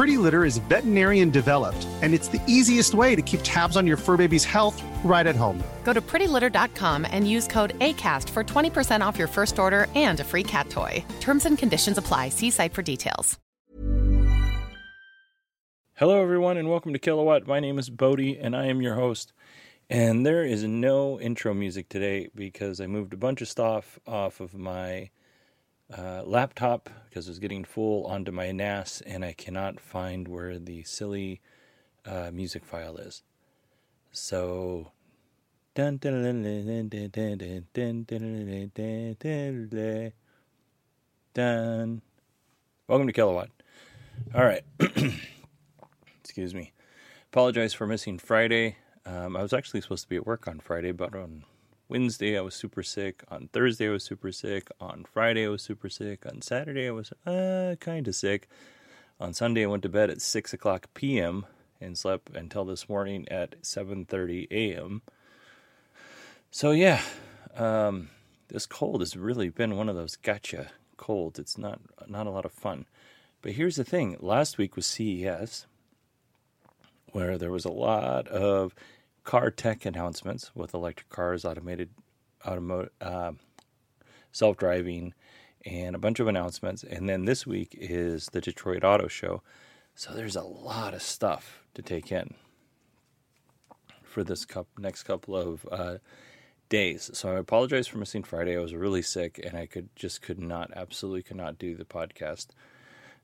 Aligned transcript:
Pretty 0.00 0.16
Litter 0.16 0.46
is 0.46 0.56
veterinarian 0.56 1.28
developed, 1.28 1.86
and 2.00 2.14
it's 2.14 2.28
the 2.28 2.40
easiest 2.46 2.94
way 2.94 3.14
to 3.14 3.20
keep 3.20 3.40
tabs 3.42 3.76
on 3.76 3.86
your 3.86 3.98
fur 3.98 4.16
baby's 4.16 4.46
health 4.46 4.82
right 5.04 5.26
at 5.26 5.36
home. 5.36 5.62
Go 5.84 5.92
to 5.92 6.00
prettylitter.com 6.00 7.06
and 7.10 7.28
use 7.28 7.46
code 7.46 7.78
ACAST 7.80 8.30
for 8.30 8.42
20% 8.42 9.06
off 9.06 9.18
your 9.18 9.28
first 9.28 9.58
order 9.58 9.86
and 9.94 10.18
a 10.18 10.24
free 10.24 10.42
cat 10.42 10.70
toy. 10.70 11.04
Terms 11.20 11.44
and 11.44 11.58
conditions 11.58 11.98
apply. 11.98 12.30
See 12.30 12.48
site 12.48 12.72
for 12.72 12.80
details. 12.80 13.38
Hello, 15.96 16.22
everyone, 16.22 16.56
and 16.56 16.70
welcome 16.70 16.94
to 16.94 16.98
Kilowatt. 16.98 17.46
My 17.46 17.60
name 17.60 17.78
is 17.78 17.90
Bodie, 17.90 18.38
and 18.38 18.56
I 18.56 18.68
am 18.68 18.80
your 18.80 18.94
host. 18.94 19.34
And 19.90 20.24
there 20.24 20.46
is 20.46 20.64
no 20.64 21.20
intro 21.20 21.52
music 21.52 21.90
today 21.90 22.30
because 22.34 22.80
I 22.80 22.86
moved 22.86 23.12
a 23.12 23.18
bunch 23.18 23.42
of 23.42 23.48
stuff 23.48 23.98
off 24.06 24.40
of 24.40 24.54
my 24.54 25.10
uh, 25.96 26.22
laptop 26.24 26.88
because 27.08 27.26
it 27.26 27.30
was 27.30 27.38
getting 27.38 27.64
full 27.64 28.06
onto 28.06 28.32
my 28.32 28.52
NAS, 28.52 29.02
and 29.06 29.24
I 29.24 29.32
cannot 29.32 29.80
find 29.80 30.28
where 30.28 30.58
the 30.58 30.82
silly 30.84 31.40
uh, 32.06 32.30
music 32.32 32.64
file 32.64 32.96
is. 32.96 33.22
So. 34.12 34.92
Welcome 42.88 43.06
to 43.06 43.12
Kilowatt. 43.12 43.50
All 44.34 44.44
right. 44.44 44.64
Excuse 46.22 46.54
me. 46.54 46.72
Apologize 47.32 47.72
for 47.72 47.86
missing 47.86 48.18
Friday. 48.18 48.76
Um, 49.06 49.36
I 49.36 49.42
was 49.42 49.52
actually 49.52 49.80
supposed 49.80 50.02
to 50.02 50.08
be 50.08 50.16
at 50.16 50.26
work 50.26 50.48
on 50.48 50.58
Friday, 50.60 50.92
but 50.92 51.14
on 51.14 51.44
Wednesday 51.90 52.38
I 52.38 52.40
was 52.40 52.54
super 52.54 52.84
sick. 52.84 53.24
On 53.28 53.48
Thursday 53.52 53.88
I 53.88 53.90
was 53.90 54.04
super 54.04 54.30
sick. 54.30 54.70
On 54.80 55.04
Friday 55.12 55.46
I 55.46 55.48
was 55.48 55.60
super 55.60 55.88
sick. 55.88 56.24
On 56.24 56.40
Saturday 56.40 56.86
I 56.86 56.92
was 56.92 57.12
uh, 57.26 57.74
kind 57.80 58.06
of 58.06 58.14
sick. 58.14 58.46
On 59.18 59.34
Sunday 59.34 59.64
I 59.64 59.66
went 59.66 59.82
to 59.82 59.88
bed 59.88 60.08
at 60.08 60.22
six 60.22 60.52
o'clock 60.52 60.86
p.m. 60.94 61.46
and 61.80 61.98
slept 61.98 62.30
until 62.32 62.64
this 62.64 62.88
morning 62.88 63.28
at 63.28 63.56
seven 63.62 64.04
thirty 64.04 64.46
a.m. 64.52 65.02
So 66.52 66.70
yeah, 66.70 67.02
um, 67.56 68.10
this 68.46 68.66
cold 68.66 69.00
has 69.00 69.16
really 69.16 69.48
been 69.48 69.76
one 69.76 69.88
of 69.88 69.96
those 69.96 70.14
gotcha 70.14 70.70
colds. 70.96 71.40
It's 71.40 71.58
not 71.58 71.80
not 72.06 72.28
a 72.28 72.30
lot 72.30 72.44
of 72.44 72.52
fun. 72.52 72.86
But 73.42 73.52
here's 73.52 73.74
the 73.74 73.84
thing: 73.84 74.16
last 74.20 74.58
week 74.58 74.76
was 74.76 74.86
CES, 74.86 75.66
where 77.10 77.36
there 77.36 77.50
was 77.50 77.64
a 77.64 77.72
lot 77.72 78.28
of 78.28 78.76
car 79.30 79.48
tech 79.48 79.86
announcements 79.86 80.50
with 80.56 80.74
electric 80.74 81.08
cars, 81.08 81.44
automated, 81.44 81.88
automotive, 82.44 82.90
uh, 83.00 83.30
self-driving, 84.32 85.14
and 85.64 85.94
a 85.94 86.00
bunch 86.00 86.18
of 86.18 86.26
announcements. 86.26 86.82
And 86.82 87.08
then 87.08 87.26
this 87.26 87.46
week 87.46 87.76
is 87.78 88.26
the 88.32 88.40
Detroit 88.40 88.82
Auto 88.82 89.06
Show, 89.06 89.40
so 89.94 90.12
there's 90.12 90.34
a 90.34 90.42
lot 90.42 90.94
of 90.94 91.02
stuff 91.02 91.62
to 91.74 91.80
take 91.82 92.10
in 92.10 92.34
for 94.02 94.24
this 94.24 94.44
cup, 94.44 94.66
next 94.76 95.04
couple 95.04 95.36
of 95.36 95.64
uh, 95.70 95.98
days. 96.68 97.08
So 97.14 97.30
I 97.30 97.38
apologize 97.38 97.86
for 97.86 97.98
missing 97.98 98.24
Friday. 98.24 98.56
I 98.56 98.60
was 98.60 98.74
really 98.74 99.02
sick, 99.02 99.40
and 99.44 99.56
I 99.56 99.66
could 99.66 99.90
just 99.94 100.22
could 100.22 100.40
not, 100.40 100.72
absolutely 100.74 101.22
could 101.22 101.36
not 101.36 101.56
do 101.56 101.76
the 101.76 101.84
podcast. 101.84 102.48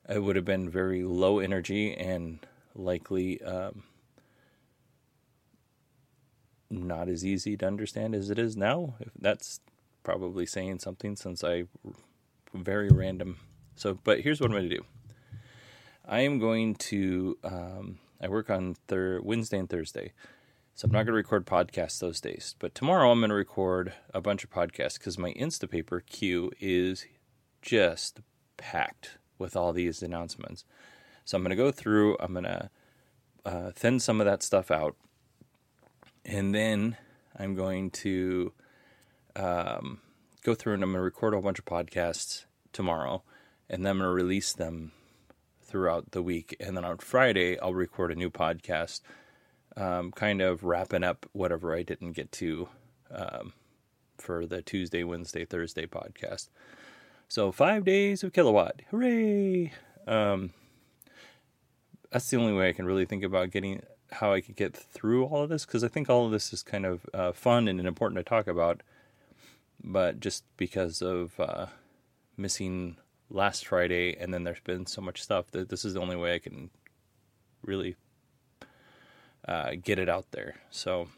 It 0.08 0.22
would 0.22 0.36
have 0.36 0.44
been 0.44 0.70
very 0.70 1.02
low 1.02 1.40
energy 1.40 1.96
and 1.96 2.46
likely 2.76 3.42
um, 3.42 3.82
not 6.70 7.08
as 7.08 7.24
easy 7.24 7.56
to 7.56 7.66
understand 7.66 8.14
as 8.14 8.30
it 8.30 8.38
is 8.38 8.56
now. 8.56 8.94
That's 9.18 9.60
probably 10.02 10.46
saying 10.46 10.80
something 10.80 11.16
since 11.16 11.42
I 11.42 11.64
very 12.54 12.88
random. 12.88 13.38
So, 13.76 13.98
but 14.02 14.20
here's 14.20 14.40
what 14.40 14.46
I'm 14.50 14.56
going 14.56 14.68
to 14.68 14.76
do. 14.76 14.84
I 16.06 16.20
am 16.20 16.38
going 16.38 16.74
to. 16.76 17.38
Um, 17.44 17.98
I 18.20 18.28
work 18.28 18.48
on 18.48 18.76
thir- 18.88 19.20
Wednesday 19.22 19.58
and 19.58 19.68
Thursday, 19.68 20.12
so 20.74 20.86
I'm 20.86 20.92
not 20.92 20.98
going 20.98 21.08
to 21.08 21.12
record 21.12 21.44
podcasts 21.46 21.98
those 21.98 22.20
days. 22.20 22.54
But 22.58 22.74
tomorrow 22.74 23.10
I'm 23.10 23.20
going 23.20 23.28
to 23.28 23.34
record 23.34 23.92
a 24.14 24.20
bunch 24.20 24.42
of 24.42 24.50
podcasts 24.50 24.98
because 24.98 25.18
my 25.18 25.32
Instapaper 25.34 26.00
queue 26.06 26.50
is 26.58 27.04
just 27.60 28.20
packed 28.56 29.18
with 29.38 29.54
all 29.54 29.72
these 29.72 30.02
announcements. 30.02 30.64
So 31.24 31.36
I'm 31.36 31.42
going 31.42 31.50
to 31.50 31.56
go 31.56 31.70
through, 31.70 32.16
I'm 32.20 32.32
going 32.32 32.44
to 32.44 32.70
uh, 33.44 33.70
thin 33.72 34.00
some 34.00 34.20
of 34.20 34.24
that 34.26 34.42
stuff 34.42 34.70
out, 34.70 34.96
and 36.26 36.54
then 36.54 36.96
I'm 37.38 37.54
going 37.54 37.90
to 37.90 38.52
um, 39.36 40.00
go 40.42 40.54
through 40.54 40.74
and 40.74 40.82
I'm 40.82 40.90
going 40.90 40.98
to 40.98 41.02
record 41.02 41.34
a 41.34 41.40
bunch 41.40 41.58
of 41.58 41.64
podcasts 41.64 42.44
tomorrow, 42.72 43.22
and 43.70 43.84
then 43.84 43.92
I'm 43.92 43.98
going 43.98 44.08
to 44.08 44.14
release 44.14 44.52
them 44.52 44.92
throughout 45.62 46.10
the 46.10 46.22
week. 46.22 46.56
And 46.60 46.76
then 46.76 46.84
on 46.84 46.98
Friday, 46.98 47.58
I'll 47.60 47.74
record 47.74 48.10
a 48.10 48.16
new 48.16 48.30
podcast, 48.30 49.00
um, 49.76 50.10
kind 50.12 50.42
of 50.42 50.64
wrapping 50.64 51.04
up 51.04 51.26
whatever 51.32 51.74
I 51.74 51.82
didn't 51.82 52.12
get 52.12 52.32
to 52.32 52.68
um, 53.10 53.52
for 54.18 54.46
the 54.46 54.62
Tuesday, 54.62 55.04
Wednesday, 55.04 55.44
Thursday 55.44 55.86
podcast. 55.86 56.48
So 57.28 57.52
five 57.52 57.84
days 57.84 58.22
of 58.22 58.32
kilowatt, 58.32 58.82
hooray! 58.90 59.72
Um, 60.06 60.52
that's 62.10 62.30
the 62.30 62.36
only 62.36 62.52
way 62.52 62.68
I 62.68 62.72
can 62.72 62.86
really 62.86 63.04
think 63.04 63.24
about 63.24 63.50
getting 63.50 63.82
how 64.16 64.32
I 64.32 64.40
could 64.40 64.56
get 64.56 64.76
through 64.76 65.24
all 65.24 65.42
of 65.42 65.48
this 65.48 65.64
because 65.64 65.84
I 65.84 65.88
think 65.88 66.08
all 66.08 66.26
of 66.26 66.32
this 66.32 66.52
is 66.52 66.62
kind 66.62 66.86
of 66.86 67.06
uh, 67.12 67.32
fun 67.32 67.68
and 67.68 67.80
important 67.80 68.18
to 68.18 68.24
talk 68.24 68.46
about, 68.46 68.82
but 69.82 70.20
just 70.20 70.44
because 70.56 71.02
of 71.02 71.38
uh, 71.38 71.66
missing 72.36 72.96
last 73.30 73.66
Friday 73.66 74.16
and 74.18 74.32
then 74.32 74.44
there's 74.44 74.60
been 74.60 74.86
so 74.86 75.00
much 75.00 75.22
stuff 75.22 75.50
that 75.50 75.68
this 75.68 75.84
is 75.84 75.94
the 75.94 76.00
only 76.00 76.16
way 76.16 76.34
I 76.34 76.38
can 76.38 76.70
really 77.62 77.96
uh, 79.46 79.72
get 79.82 79.98
it 79.98 80.08
out 80.08 80.30
there. 80.30 80.56
So 80.70 81.08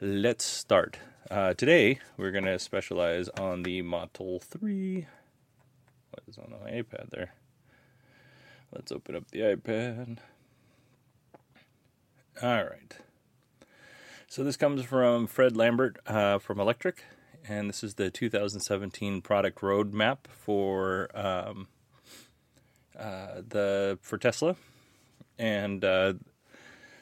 let's 0.00 0.44
start. 0.44 0.98
Uh, 1.30 1.54
today 1.54 1.98
we're 2.16 2.30
going 2.30 2.44
to 2.44 2.58
specialize 2.58 3.28
on 3.30 3.62
the 3.64 3.82
Model 3.82 4.40
3. 4.40 5.06
What 6.10 6.22
is 6.28 6.38
on 6.38 6.54
my 6.62 6.70
iPad 6.70 7.10
there? 7.10 7.34
Let's 8.72 8.92
open 8.92 9.16
up 9.16 9.30
the 9.30 9.40
iPad. 9.40 10.18
All 12.42 12.64
right. 12.64 12.94
So 14.28 14.44
this 14.44 14.58
comes 14.58 14.84
from 14.84 15.26
Fred 15.26 15.56
Lambert 15.56 15.98
uh, 16.06 16.38
from 16.38 16.58
Electrek, 16.58 16.98
and 17.48 17.66
this 17.66 17.82
is 17.82 17.94
the 17.94 18.10
2017 18.10 19.22
product 19.22 19.62
roadmap 19.62 20.18
for 20.28 21.08
um, 21.14 21.68
uh, 22.98 23.40
the 23.48 23.98
for 24.02 24.18
Tesla. 24.18 24.56
And 25.38 25.82
uh, 25.82 26.14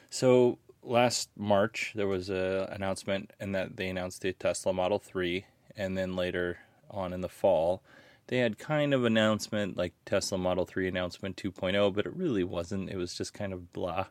so 0.09 0.57
last 0.81 1.29
March 1.35 1.91
there 1.95 2.07
was 2.07 2.29
an 2.29 2.67
announcement, 2.69 3.31
and 3.37 3.53
that 3.53 3.75
they 3.75 3.89
announced 3.89 4.21
the 4.21 4.31
Tesla 4.31 4.71
Model 4.71 4.99
3, 4.99 5.43
and 5.75 5.97
then 5.97 6.15
later 6.15 6.59
on 6.89 7.11
in 7.11 7.19
the 7.19 7.27
fall 7.27 7.81
they 8.27 8.37
had 8.37 8.57
kind 8.57 8.93
of 8.93 9.03
announcement 9.03 9.75
like 9.75 9.93
Tesla 10.05 10.37
Model 10.37 10.65
3 10.65 10.87
announcement 10.87 11.35
2.0, 11.35 11.93
but 11.93 12.05
it 12.05 12.15
really 12.15 12.43
wasn't. 12.43 12.89
It 12.89 12.95
was 12.95 13.13
just 13.13 13.33
kind 13.33 13.51
of 13.51 13.73
blah. 13.73 14.05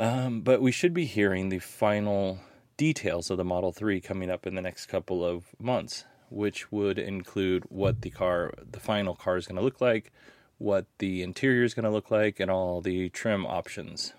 Um, 0.00 0.40
but 0.40 0.62
we 0.62 0.72
should 0.72 0.94
be 0.94 1.04
hearing 1.04 1.50
the 1.50 1.58
final 1.58 2.38
details 2.78 3.30
of 3.30 3.36
the 3.36 3.44
Model 3.44 3.70
3 3.70 4.00
coming 4.00 4.30
up 4.30 4.46
in 4.46 4.54
the 4.54 4.62
next 4.62 4.86
couple 4.86 5.22
of 5.22 5.44
months, 5.58 6.06
which 6.30 6.72
would 6.72 6.98
include 6.98 7.64
what 7.68 8.00
the 8.00 8.08
car, 8.08 8.54
the 8.58 8.80
final 8.80 9.14
car 9.14 9.36
is 9.36 9.46
going 9.46 9.58
to 9.58 9.62
look 9.62 9.82
like, 9.82 10.10
what 10.56 10.86
the 11.00 11.20
interior 11.20 11.64
is 11.64 11.74
going 11.74 11.84
to 11.84 11.90
look 11.90 12.10
like, 12.10 12.40
and 12.40 12.50
all 12.50 12.80
the 12.80 13.10
trim 13.10 13.44
options. 13.44 14.14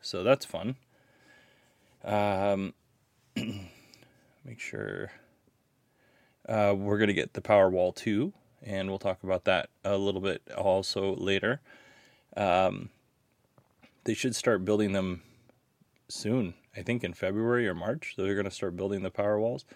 So 0.00 0.22
that's 0.22 0.46
fun. 0.46 0.76
Um, 2.02 2.72
make 3.36 4.58
sure 4.58 5.12
uh, 6.48 6.74
we're 6.74 6.96
going 6.96 7.08
to 7.08 7.12
get 7.12 7.34
the 7.34 7.42
Powerwall 7.42 7.94
2 7.94 8.32
and 8.62 8.88
we'll 8.88 8.98
talk 8.98 9.22
about 9.22 9.44
that 9.44 9.68
a 9.84 9.98
little 9.98 10.22
bit 10.22 10.40
also 10.56 11.14
later. 11.16 11.60
Um, 12.34 12.88
they 14.08 14.14
should 14.14 14.34
start 14.34 14.64
building 14.64 14.92
them 14.92 15.20
soon. 16.08 16.54
I 16.74 16.80
think 16.80 17.04
in 17.04 17.12
February 17.12 17.68
or 17.68 17.74
March, 17.74 18.14
they're 18.16 18.32
going 18.32 18.46
to 18.46 18.50
start 18.50 18.74
building 18.74 19.02
the 19.02 19.10
power 19.10 19.38
walls. 19.38 19.66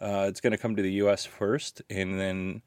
Uh, 0.00 0.24
it's 0.26 0.40
going 0.40 0.52
to 0.52 0.56
come 0.56 0.74
to 0.74 0.80
the 0.80 0.92
U.S. 0.92 1.26
first, 1.26 1.82
and 1.90 2.18
then 2.18 2.62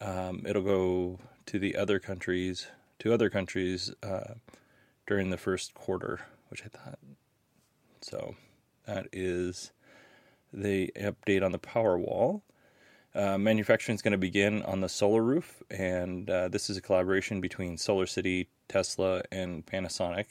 um, 0.00 0.42
it'll 0.44 0.64
go 0.64 1.20
to 1.46 1.60
the 1.60 1.76
other 1.76 2.00
countries, 2.00 2.66
to 2.98 3.14
other 3.14 3.30
countries 3.30 3.94
uh, 4.02 4.34
during 5.06 5.30
the 5.30 5.36
first 5.36 5.72
quarter, 5.72 6.22
which 6.48 6.64
I 6.64 6.68
thought. 6.68 6.98
So 8.00 8.34
that 8.88 9.06
is 9.12 9.70
the 10.52 10.92
update 10.96 11.44
on 11.44 11.52
the 11.52 11.60
power 11.60 11.96
wall. 11.96 12.42
Uh, 13.14 13.38
manufacturing 13.38 13.94
is 13.94 14.02
going 14.02 14.12
to 14.12 14.18
begin 14.18 14.60
on 14.62 14.80
the 14.80 14.88
solar 14.88 15.22
roof, 15.22 15.62
and 15.70 16.28
uh, 16.28 16.48
this 16.48 16.68
is 16.68 16.76
a 16.76 16.80
collaboration 16.80 17.40
between 17.40 17.78
Solar 17.78 18.06
City, 18.06 18.48
Tesla, 18.66 19.22
and 19.30 19.64
Panasonic. 19.64 20.26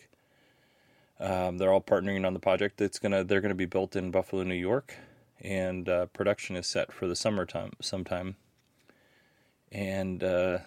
Um, 1.17 1.57
they're 1.57 1.71
all 1.71 1.81
partnering 1.81 2.27
on 2.27 2.33
the 2.33 2.41
project. 2.41 2.81
It's 2.81 2.99
gonna 2.99 3.23
they're 3.23 3.39
gonna 3.39 3.55
be 3.55 3.65
built 3.65 3.95
in 3.95 4.11
Buffalo, 4.11 4.43
New 4.43 4.55
York, 4.55 4.97
and 5.39 5.87
uh, 5.87 6.07
production 6.07 6.57
is 6.57 6.67
set 6.67 6.91
for 6.91 7.07
the 7.07 7.15
summertime 7.15 7.71
sometime. 7.81 8.35
And 9.71 10.21
uh, 10.21 10.57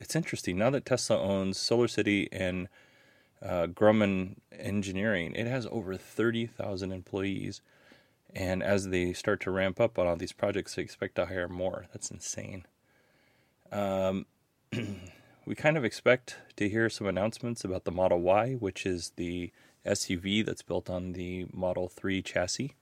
it's 0.00 0.16
interesting 0.16 0.58
now 0.58 0.70
that 0.70 0.84
Tesla 0.84 1.20
owns 1.20 1.58
Solar 1.58 1.86
City 1.86 2.28
and 2.32 2.68
uh, 3.40 3.68
Grohmann 3.68 4.38
Engineering. 4.50 5.34
It 5.36 5.46
has 5.46 5.68
over 5.70 5.96
thirty 5.96 6.46
thousand 6.46 6.90
employees 6.90 7.60
and 8.34 8.62
as 8.62 8.88
they 8.88 9.12
start 9.12 9.40
to 9.42 9.50
ramp 9.50 9.80
up 9.80 9.98
on 9.98 10.06
all 10.06 10.16
these 10.16 10.32
projects, 10.32 10.74
they 10.74 10.82
expect 10.82 11.16
to 11.16 11.26
hire 11.26 11.48
more. 11.48 11.86
That's 11.92 12.10
insane. 12.10 12.64
Um, 13.70 14.26
we 15.46 15.54
kind 15.54 15.76
of 15.76 15.84
expect 15.84 16.36
to 16.56 16.68
hear 16.68 16.88
some 16.88 17.06
announcements 17.06 17.64
about 17.64 17.84
the 17.84 17.90
Model 17.90 18.20
Y, 18.20 18.54
which 18.54 18.86
is 18.86 19.12
the 19.16 19.50
SUV 19.84 20.44
that's 20.44 20.62
built 20.62 20.88
on 20.88 21.12
the 21.12 21.46
Model 21.52 21.88
3 21.88 22.22
chassis. 22.22 22.74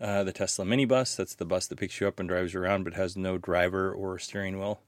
Uh, 0.00 0.24
the 0.24 0.32
Tesla 0.32 0.64
minibus, 0.64 1.16
that's 1.16 1.34
the 1.34 1.44
bus 1.44 1.66
that 1.66 1.78
picks 1.78 2.00
you 2.00 2.08
up 2.08 2.18
and 2.18 2.28
drives 2.28 2.52
you 2.52 2.60
around 2.60 2.84
but 2.84 2.94
has 2.94 3.16
no 3.16 3.38
driver 3.38 3.92
or 3.92 4.18
steering 4.18 4.58
wheel. 4.58 4.80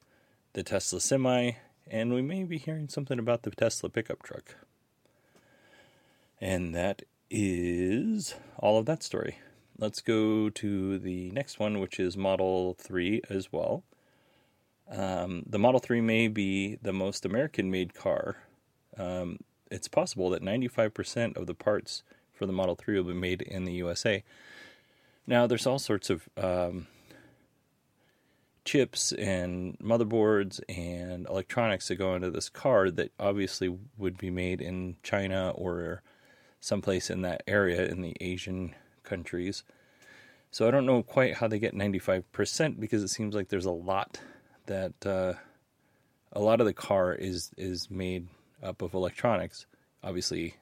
The 0.55 0.63
Tesla 0.63 1.01
semi, 1.01 1.53
and 1.87 2.13
we 2.13 2.23
may 2.23 2.45
be 2.45 2.59
hearing 2.59 2.89
something 2.89 3.19
about 3.19 3.43
the 3.43 3.51
Tesla 3.51 3.89
pickup 3.89 4.23
truck. 4.23 4.57
And 6.41 6.75
that 6.75 7.03
is 7.31 8.35
all 8.59 8.79
of 8.79 8.87
that 8.87 9.03
story. 9.03 9.39
Let's 9.79 10.01
go 10.01 10.49
to 10.49 10.99
the 10.99 11.31
next 11.31 11.59
one, 11.59 11.81
which 11.81 12.01
is 12.01 12.17
Model 12.17 12.75
3 12.75 13.23
as 13.29 13.53
well. 13.53 13.83
Um, 14.91 15.43
the 15.47 15.59
Model 15.59 15.81
3 15.81 16.01
may 16.01 16.29
be 16.29 16.79
the 16.81 16.93
most 16.93 17.25
American 17.27 17.71
made 17.71 17.95
car. 17.95 18.37
Um, 18.97 19.41
it's 19.71 19.89
possible 19.89 20.31
that 20.31 20.43
95% 20.43 21.37
of 21.37 21.47
the 21.47 21.55
parts 21.55 22.03
for 22.33 22.47
the 22.47 22.53
Model 22.53 22.75
3 22.75 22.97
will 22.97 23.13
be 23.13 23.19
made 23.19 23.43
in 23.43 23.65
the 23.65 23.73
USA. 23.73 24.23
Now, 25.27 25.47
there's 25.47 25.67
all 25.67 25.79
sorts 25.79 26.09
of 26.09 26.29
um, 26.37 26.87
chips 28.65 29.13
and 29.13 29.79
motherboards 29.79 30.61
and 30.69 31.27
electronics 31.27 31.89
that 31.89 31.97
go 31.97 32.15
into 32.15 32.31
this 32.31 32.49
car 32.49 32.91
that 32.91 33.13
obviously 33.19 33.77
would 33.99 34.17
be 34.17 34.31
made 34.31 34.61
in 34.61 34.97
China 35.03 35.51
or 35.55 36.03
someplace 36.61 37.11
in 37.11 37.23
that 37.23 37.43
area 37.47 37.87
in 37.87 38.03
the 38.03 38.17
Asian 38.21 38.75
countries. 39.03 39.63
So 40.51 40.67
I 40.67 40.71
don't 40.71 40.87
know 40.87 41.03
quite 41.03 41.35
how 41.35 41.49
they 41.49 41.59
get 41.59 41.75
95% 41.75 42.81
because 42.81 43.03
it 43.03 43.09
seems 43.09 43.35
like 43.35 43.49
there's 43.49 43.67
a 43.67 43.71
lot 43.71 44.21
that 44.67 44.95
uh, 45.05 45.35
a 46.33 46.41
lot 46.41 46.61
of 46.61 46.67
the 46.67 46.73
car 46.73 47.15
is 47.15 47.51
is 47.57 47.91
made 47.91 48.29
up 48.63 48.83
of 48.83 48.95
electronics. 48.95 49.67
Obviously, 50.03 50.57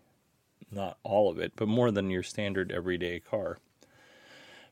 not 0.71 0.99
all 1.03 1.31
of 1.31 1.39
it, 1.39 1.53
but 1.57 1.69
more 1.69 1.91
than 1.91 2.11
your 2.11 2.23
standard 2.23 2.73
everyday 2.73 3.21
car. 3.21 3.59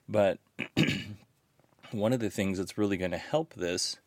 But 0.09 0.39
one 1.93 2.13
of 2.13 2.21
the 2.21 2.31
things 2.31 2.59
that's 2.59 2.79
really 2.79 2.97
going 2.97 3.11
to 3.13 3.19
help 3.19 3.55
this 3.55 3.99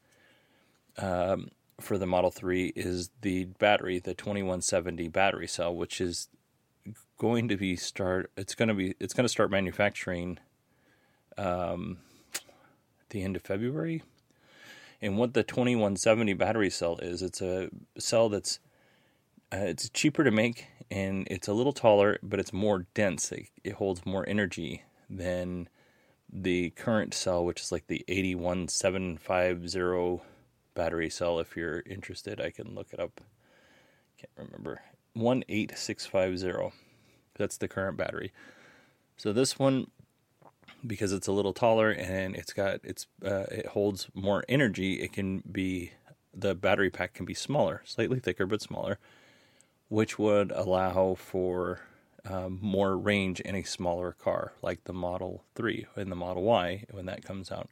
um, 0.97 1.49
for 1.79 1.97
the 1.97 2.05
Model 2.05 2.31
3 2.31 2.73
is 2.75 3.09
the 3.21 3.45
battery, 3.45 3.99
the 3.99 4.13
2170 4.13 5.07
battery 5.09 5.47
cell, 5.47 5.75
which 5.75 5.99
is 5.99 6.29
going 7.17 7.47
to 7.49 7.57
be 7.57 7.75
start. 7.75 8.31
It's 8.37 8.55
going 8.55 8.69
to 8.69 8.73
be. 8.73 8.95
It's 8.99 9.13
going 9.13 9.25
to 9.25 9.29
start 9.29 9.51
manufacturing. 9.51 10.39
Um, 11.37 11.97
at 12.33 13.09
the 13.09 13.23
end 13.23 13.35
of 13.35 13.41
February, 13.41 14.03
and 15.01 15.17
what 15.17 15.33
the 15.33 15.43
2170 15.43 16.33
battery 16.33 16.69
cell 16.69 16.97
is, 16.99 17.21
it's 17.21 17.41
a 17.41 17.69
cell 17.97 18.29
that's 18.29 18.59
uh, 19.53 19.57
it's 19.57 19.89
cheaper 19.89 20.23
to 20.23 20.31
make 20.31 20.67
and 20.91 21.27
it's 21.29 21.47
a 21.47 21.53
little 21.53 21.73
taller, 21.73 22.19
but 22.23 22.39
it's 22.39 22.53
more 22.53 22.85
dense. 22.93 23.31
It, 23.31 23.47
it 23.63 23.73
holds 23.73 24.05
more 24.05 24.27
energy 24.27 24.83
than 25.09 25.67
the 26.31 26.69
current 26.71 27.13
cell, 27.13 27.45
which 27.45 27.61
is 27.61 27.71
like 27.71 27.87
the 27.87 28.03
81750 28.07 30.23
battery 30.73 31.09
cell. 31.09 31.39
If 31.39 31.55
you're 31.55 31.83
interested, 31.85 32.41
I 32.41 32.51
can 32.51 32.75
look 32.75 32.91
it 32.91 32.99
up. 32.99 33.21
Can't 34.17 34.31
remember. 34.37 34.81
18650. 35.15 36.75
That's 37.37 37.57
the 37.57 37.67
current 37.67 37.97
battery. 37.97 38.31
So 39.17 39.33
this 39.33 39.57
one, 39.57 39.87
because 40.85 41.11
it's 41.13 41.27
a 41.27 41.31
little 41.31 41.53
taller 41.53 41.91
and 41.91 42.35
it's 42.35 42.53
got 42.53 42.79
it's 42.83 43.07
uh, 43.23 43.45
it 43.51 43.67
holds 43.67 44.07
more 44.13 44.43
energy, 44.49 45.01
it 45.01 45.13
can 45.13 45.43
be 45.49 45.91
the 46.33 46.53
battery 46.53 46.89
pack 46.89 47.13
can 47.13 47.25
be 47.25 47.33
smaller, 47.33 47.81
slightly 47.85 48.19
thicker 48.19 48.45
but 48.45 48.61
smaller, 48.61 48.99
which 49.87 50.19
would 50.19 50.51
allow 50.51 51.15
for 51.15 51.79
um, 52.25 52.59
more 52.61 52.97
range 52.97 53.39
in 53.39 53.55
a 53.55 53.63
smaller 53.63 54.13
car, 54.13 54.53
like 54.61 54.83
the 54.85 54.93
Model 54.93 55.43
3 55.55 55.85
and 55.95 56.11
the 56.11 56.15
Model 56.15 56.43
Y 56.43 56.83
when 56.91 57.05
that 57.05 57.23
comes 57.23 57.51
out. 57.51 57.69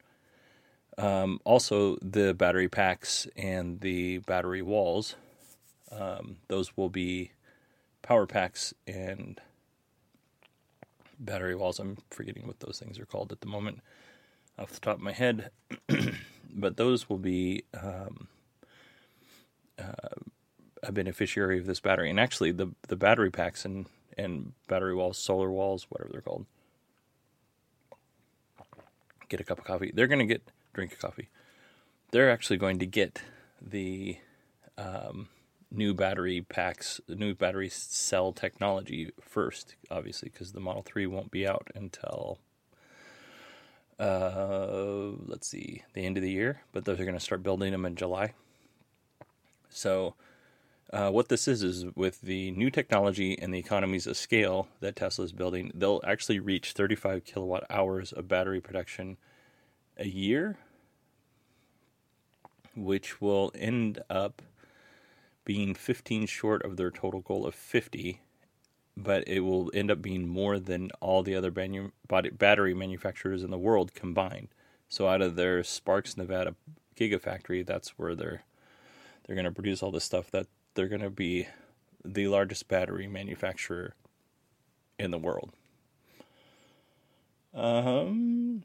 Um, 0.96 1.40
also, 1.44 1.96
the 2.00 2.34
battery 2.34 2.68
packs 2.68 3.26
and 3.36 3.80
the 3.80 4.18
battery 4.18 4.62
walls, 4.62 5.16
um, 5.90 6.36
those 6.48 6.76
will 6.76 6.88
be 6.88 7.32
power 8.02 8.26
packs 8.26 8.72
and 8.86 9.40
battery 11.24 11.54
walls. 11.54 11.78
I'm 11.78 11.98
forgetting 12.10 12.46
what 12.46 12.60
those 12.60 12.78
things 12.78 12.98
are 12.98 13.06
called 13.06 13.32
at 13.32 13.40
the 13.40 13.46
moment 13.46 13.80
off 14.58 14.70
the 14.70 14.80
top 14.80 14.96
of 14.96 15.02
my 15.02 15.12
head, 15.12 15.50
but 16.54 16.76
those 16.76 17.08
will 17.08 17.18
be 17.18 17.64
um, 17.80 18.28
uh, 19.78 20.20
a 20.82 20.92
beneficiary 20.92 21.58
of 21.58 21.66
this 21.66 21.80
battery. 21.80 22.10
And 22.10 22.20
actually, 22.20 22.52
the 22.52 22.68
the 22.88 22.96
battery 22.96 23.30
packs 23.30 23.64
and 23.64 23.86
and 24.16 24.52
battery 24.68 24.94
walls, 24.94 25.18
solar 25.18 25.50
walls, 25.50 25.86
whatever 25.88 26.10
they're 26.12 26.20
called. 26.20 26.46
Get 29.28 29.40
a 29.40 29.44
cup 29.44 29.58
of 29.58 29.64
coffee. 29.64 29.90
They're 29.92 30.06
going 30.06 30.20
to 30.20 30.32
get 30.32 30.42
drink 30.72 30.92
a 30.92 30.96
coffee. 30.96 31.28
They're 32.10 32.30
actually 32.30 32.58
going 32.58 32.78
to 32.78 32.86
get 32.86 33.22
the 33.60 34.18
um, 34.78 35.28
new 35.74 35.94
battery 35.94 36.40
packs, 36.42 37.00
new 37.08 37.34
battery 37.34 37.68
cell 37.68 38.32
technology 38.32 39.10
first, 39.20 39.74
obviously, 39.90 40.30
because 40.32 40.52
the 40.52 40.60
Model 40.60 40.82
3 40.82 41.06
won't 41.06 41.30
be 41.30 41.46
out 41.46 41.68
until, 41.74 42.38
uh, 43.98 45.10
let's 45.26 45.48
see, 45.48 45.82
the 45.94 46.06
end 46.06 46.16
of 46.16 46.22
the 46.22 46.30
year, 46.30 46.62
but 46.72 46.84
they're 46.84 46.96
going 46.96 47.12
to 47.12 47.20
start 47.20 47.42
building 47.42 47.72
them 47.72 47.84
in 47.84 47.96
July. 47.96 48.34
So, 49.68 50.14
uh, 50.92 51.10
what 51.10 51.28
this 51.28 51.48
is, 51.48 51.62
is 51.62 51.86
with 51.96 52.20
the 52.20 52.52
new 52.52 52.70
technology 52.70 53.36
and 53.38 53.52
the 53.52 53.58
economies 53.58 54.06
of 54.06 54.16
scale 54.16 54.68
that 54.80 54.94
Tesla 54.94 55.24
is 55.24 55.32
building, 55.32 55.72
they'll 55.74 56.00
actually 56.06 56.38
reach 56.38 56.72
35 56.72 57.24
kilowatt 57.24 57.64
hours 57.68 58.12
of 58.12 58.28
battery 58.28 58.60
production 58.60 59.16
a 59.96 60.06
year, 60.06 60.56
which 62.76 63.20
will 63.20 63.50
end 63.54 64.00
up 64.08 64.42
being 65.44 65.74
15 65.74 66.26
short 66.26 66.64
of 66.64 66.76
their 66.76 66.90
total 66.90 67.20
goal 67.20 67.46
of 67.46 67.54
50, 67.54 68.20
but 68.96 69.26
it 69.26 69.40
will 69.40 69.70
end 69.74 69.90
up 69.90 70.00
being 70.00 70.26
more 70.26 70.58
than 70.58 70.90
all 71.00 71.22
the 71.22 71.34
other 71.34 71.50
banu- 71.50 71.92
battery 72.08 72.74
manufacturers 72.74 73.42
in 73.42 73.50
the 73.50 73.58
world 73.58 73.94
combined. 73.94 74.48
So 74.88 75.08
out 75.08 75.22
of 75.22 75.36
their 75.36 75.62
Sparks 75.64 76.16
Nevada 76.16 76.54
gigafactory, 76.96 77.66
that's 77.66 77.98
where 77.98 78.14
they're 78.14 78.44
they're 79.26 79.36
going 79.36 79.46
to 79.46 79.52
produce 79.52 79.82
all 79.82 79.90
this 79.90 80.04
stuff 80.04 80.30
that 80.32 80.46
they're 80.74 80.88
going 80.88 81.00
to 81.00 81.10
be 81.10 81.48
the 82.04 82.28
largest 82.28 82.68
battery 82.68 83.08
manufacturer 83.08 83.94
in 84.98 85.10
the 85.10 85.18
world. 85.18 85.52
Um, 87.54 88.64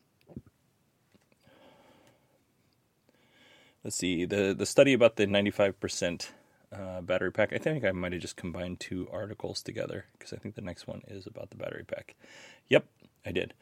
let's 3.84 3.96
see 3.96 4.26
the 4.26 4.54
the 4.58 4.66
study 4.66 4.94
about 4.94 5.16
the 5.16 5.26
95% 5.26 6.28
uh, 6.74 7.02
battery 7.02 7.32
pack. 7.32 7.54
I 7.54 7.58
think 7.58 7.84
I 7.84 7.92
might 7.92 8.14
have 8.14 8.22
just 8.22 8.36
combined 8.36 8.80
two 8.80 9.08
articles 9.12 9.62
together 9.62 10.06
because 10.14 10.34
I 10.34 10.38
think 10.38 10.56
the 10.56 10.62
next 10.62 10.88
one 10.88 11.02
is 11.08 11.26
about 11.26 11.50
the 11.50 11.58
battery 11.58 11.84
pack. 11.86 12.16
Yep, 12.70 12.86
I 13.26 13.32
did. 13.32 13.54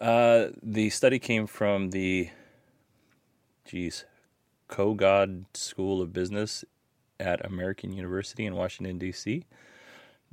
Uh, 0.00 0.48
the 0.62 0.90
study 0.90 1.18
came 1.18 1.46
from 1.46 1.90
the 1.90 2.30
geez, 3.64 4.04
Kogod 4.68 5.44
School 5.54 6.00
of 6.00 6.12
Business 6.12 6.64
at 7.20 7.44
American 7.44 7.92
University 7.92 8.46
in 8.46 8.56
Washington, 8.56 8.98
D.C. 8.98 9.44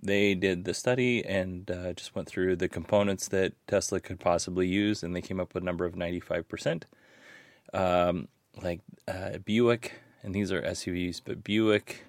They 0.01 0.33
did 0.33 0.63
the 0.63 0.73
study 0.73 1.25
and 1.25 1.69
uh, 1.69 1.93
just 1.93 2.15
went 2.15 2.27
through 2.27 2.55
the 2.55 2.69
components 2.69 3.27
that 3.27 3.53
Tesla 3.67 3.99
could 3.99 4.19
possibly 4.19 4.67
use, 4.67 5.03
and 5.03 5.15
they 5.15 5.21
came 5.21 5.39
up 5.39 5.53
with 5.53 5.63
a 5.63 5.65
number 5.65 5.85
of 5.85 5.93
95%. 5.93 6.83
Um, 7.73 8.27
like 8.61 8.81
uh, 9.07 9.38
Buick, 9.43 9.93
and 10.23 10.33
these 10.33 10.51
are 10.51 10.61
SUVs, 10.61 11.21
but 11.23 11.43
Buick, 11.43 12.05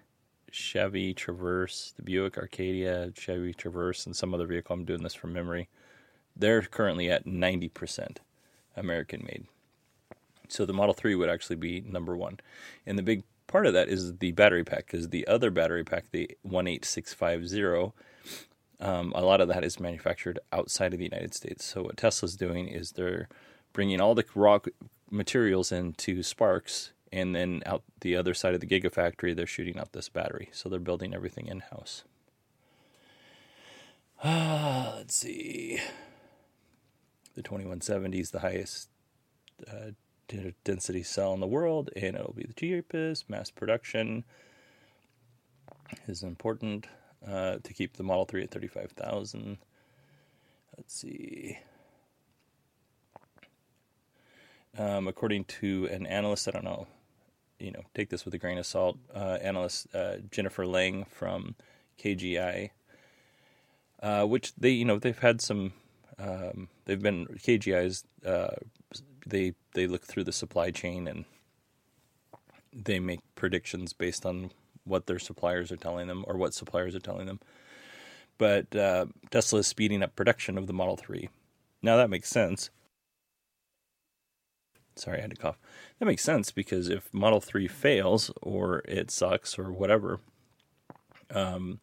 Chevy 0.50 1.14
Traverse, 1.14 1.92
the 1.97 2.02
Buick 2.02 2.38
Arcadia, 2.38 3.12
Chevy 3.14 3.54
Traverse, 3.54 4.07
and 4.07 4.14
some 4.14 4.35
other 4.35 4.47
vehicle. 4.47 4.75
I'm 4.75 4.85
doing 4.85 5.02
this 5.02 5.14
from 5.14 5.33
memory. 5.33 5.69
They're 6.37 6.62
currently 6.62 7.11
at 7.11 7.26
90% 7.26 8.19
American 8.76 9.23
made. 9.25 9.47
So 10.49 10.66
the 10.66 10.73
Model 10.73 10.95
3 10.95 11.14
would 11.14 11.30
actually 11.30 11.57
be 11.57 11.80
number 11.80 12.16
one. 12.16 12.40
And 12.87 12.99
the 12.99 13.02
big 13.02 13.23
part 13.47 13.66
of 13.66 13.73
that 13.75 13.88
is 13.88 14.19
the 14.19 14.33
battery 14.33 14.64
pack, 14.64 14.87
because 14.87 15.09
the 15.09 15.26
other 15.26 15.50
battery 15.50 15.85
pack, 15.85 16.07
the 16.11 16.37
18650, 16.45 17.92
um, 18.80 19.12
a 19.14 19.23
lot 19.23 19.40
of 19.40 19.49
that 19.49 19.64
is 19.64 19.78
manufactured 19.78 20.38
outside 20.52 20.92
of 20.92 20.99
the 20.99 21.04
United 21.04 21.35
States. 21.35 21.64
So 21.64 21.83
what 21.83 21.97
Tesla's 21.97 22.37
doing 22.37 22.69
is 22.69 22.92
they're 22.92 23.28
bringing 23.73 24.00
all 24.00 24.14
the 24.14 24.25
raw 24.35 24.59
materials 25.11 25.71
into 25.71 26.23
Sparks, 26.23 26.92
and 27.12 27.35
then 27.35 27.62
out 27.67 27.83
the 28.00 28.17
other 28.17 28.35
side 28.35 28.55
of 28.55 28.61
the 28.61 28.67
Gigafactory, 28.67 29.35
they're 29.35 29.47
shooting 29.47 29.79
out 29.79 29.93
this 29.93 30.09
battery. 30.09 30.49
So 30.52 30.69
they're 30.69 30.79
building 30.79 31.14
everything 31.14 31.47
in 31.47 31.61
house. 31.61 32.05
Let's 34.25 35.14
see. 35.14 35.81
The 37.35 37.43
2170 37.43 38.21
is 38.21 38.31
the 38.31 38.40
highest 38.40 38.88
uh, 39.67 39.93
density 40.64 41.02
cell 41.02 41.33
in 41.35 41.40
the 41.40 41.47
world, 41.47 41.90
and 41.97 42.17
it'll 42.17 42.35
be 42.35 42.45
the 42.45 42.52
cheapest. 42.52 43.29
Mass 43.29 43.50
production 43.50 44.25
is 46.07 46.23
important 46.23 46.87
uh, 47.26 47.57
to 47.62 47.73
keep 47.73 47.97
the 47.97 48.02
Model 48.02 48.25
3 48.25 48.45
at 48.45 48.50
35,000. 48.50 49.59
Let's 50.76 50.95
see. 50.95 51.59
Um, 54.79 55.09
according 55.09 55.45
to 55.45 55.88
an 55.90 56.07
analyst, 56.07 56.47
I 56.47 56.52
don't 56.52 56.64
know, 56.64 56.87
you 57.61 57.71
know, 57.71 57.83
take 57.95 58.09
this 58.09 58.25
with 58.25 58.35
a 58.35 58.38
grain 58.38 58.59
of 58.59 58.67
salt. 58.67 58.99
Uh, 59.14 59.38
analyst 59.40 59.87
uh, 59.95 60.17
Jennifer 60.31 60.67
Lang 60.67 61.05
from 61.05 61.55
KGI, 61.99 62.71
uh, 64.02 64.25
which 64.25 64.55
they, 64.57 64.71
you 64.71 64.85
know, 64.85 64.99
they've 64.99 65.19
had 65.19 65.40
some, 65.40 65.73
um, 66.19 66.69
they've 66.87 67.02
been 67.02 67.26
KGI's, 67.26 68.05
uh, 68.25 68.57
they 69.26 69.55
they 69.75 69.87
look 69.87 70.05
through 70.05 70.25
the 70.25 70.33
supply 70.33 70.71
chain 70.71 71.07
and 71.07 71.25
they 72.73 72.99
make 72.99 73.21
predictions 73.35 73.93
based 73.93 74.25
on 74.25 74.50
what 74.85 75.07
their 75.07 75.19
suppliers 75.19 75.71
are 75.71 75.76
telling 75.76 76.09
them 76.09 76.25
or 76.26 76.37
what 76.37 76.55
suppliers 76.55 76.95
are 76.95 77.00
telling 77.00 77.26
them. 77.26 77.40
But 78.38 78.75
uh, 78.75 79.07
Tesla 79.31 79.61
is 79.61 79.67
speeding 79.67 80.02
up 80.02 80.17
production 80.17 80.57
of 80.57 80.67
the 80.67 80.73
Model 80.73 80.97
3. 80.97 81.29
Now 81.83 81.97
that 81.97 82.11
makes 82.11 82.31
sense 82.31 82.71
Sorry, 85.00 85.19
I 85.19 85.23
had 85.23 85.30
to 85.30 85.37
cough. 85.37 85.59
That 85.99 86.07
makes 86.07 86.23
sense 86.23 86.52
because 86.52 86.88
if 86.88 87.12
Model 87.12 87.40
3 87.40 87.66
fails 87.69 88.30
or 88.42 88.83
it 88.87 89.11
sucks 89.11 89.59
or 89.59 89.73
whatever, 89.73 90.21
um, 91.30 91.80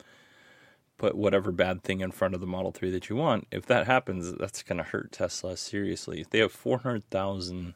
put 0.97 1.15
whatever 1.15 1.51
bad 1.51 1.83
thing 1.83 2.01
in 2.01 2.11
front 2.11 2.35
of 2.35 2.41
the 2.41 2.47
Model 2.47 2.71
3 2.71 2.91
that 2.91 3.09
you 3.09 3.15
want. 3.15 3.47
If 3.51 3.65
that 3.65 3.87
happens, 3.87 4.33
that's 4.33 4.61
going 4.61 4.77
to 4.77 4.83
hurt 4.83 5.11
Tesla 5.11 5.57
seriously. 5.57 6.25
They 6.29 6.39
have 6.39 6.51
400,000 6.51 7.73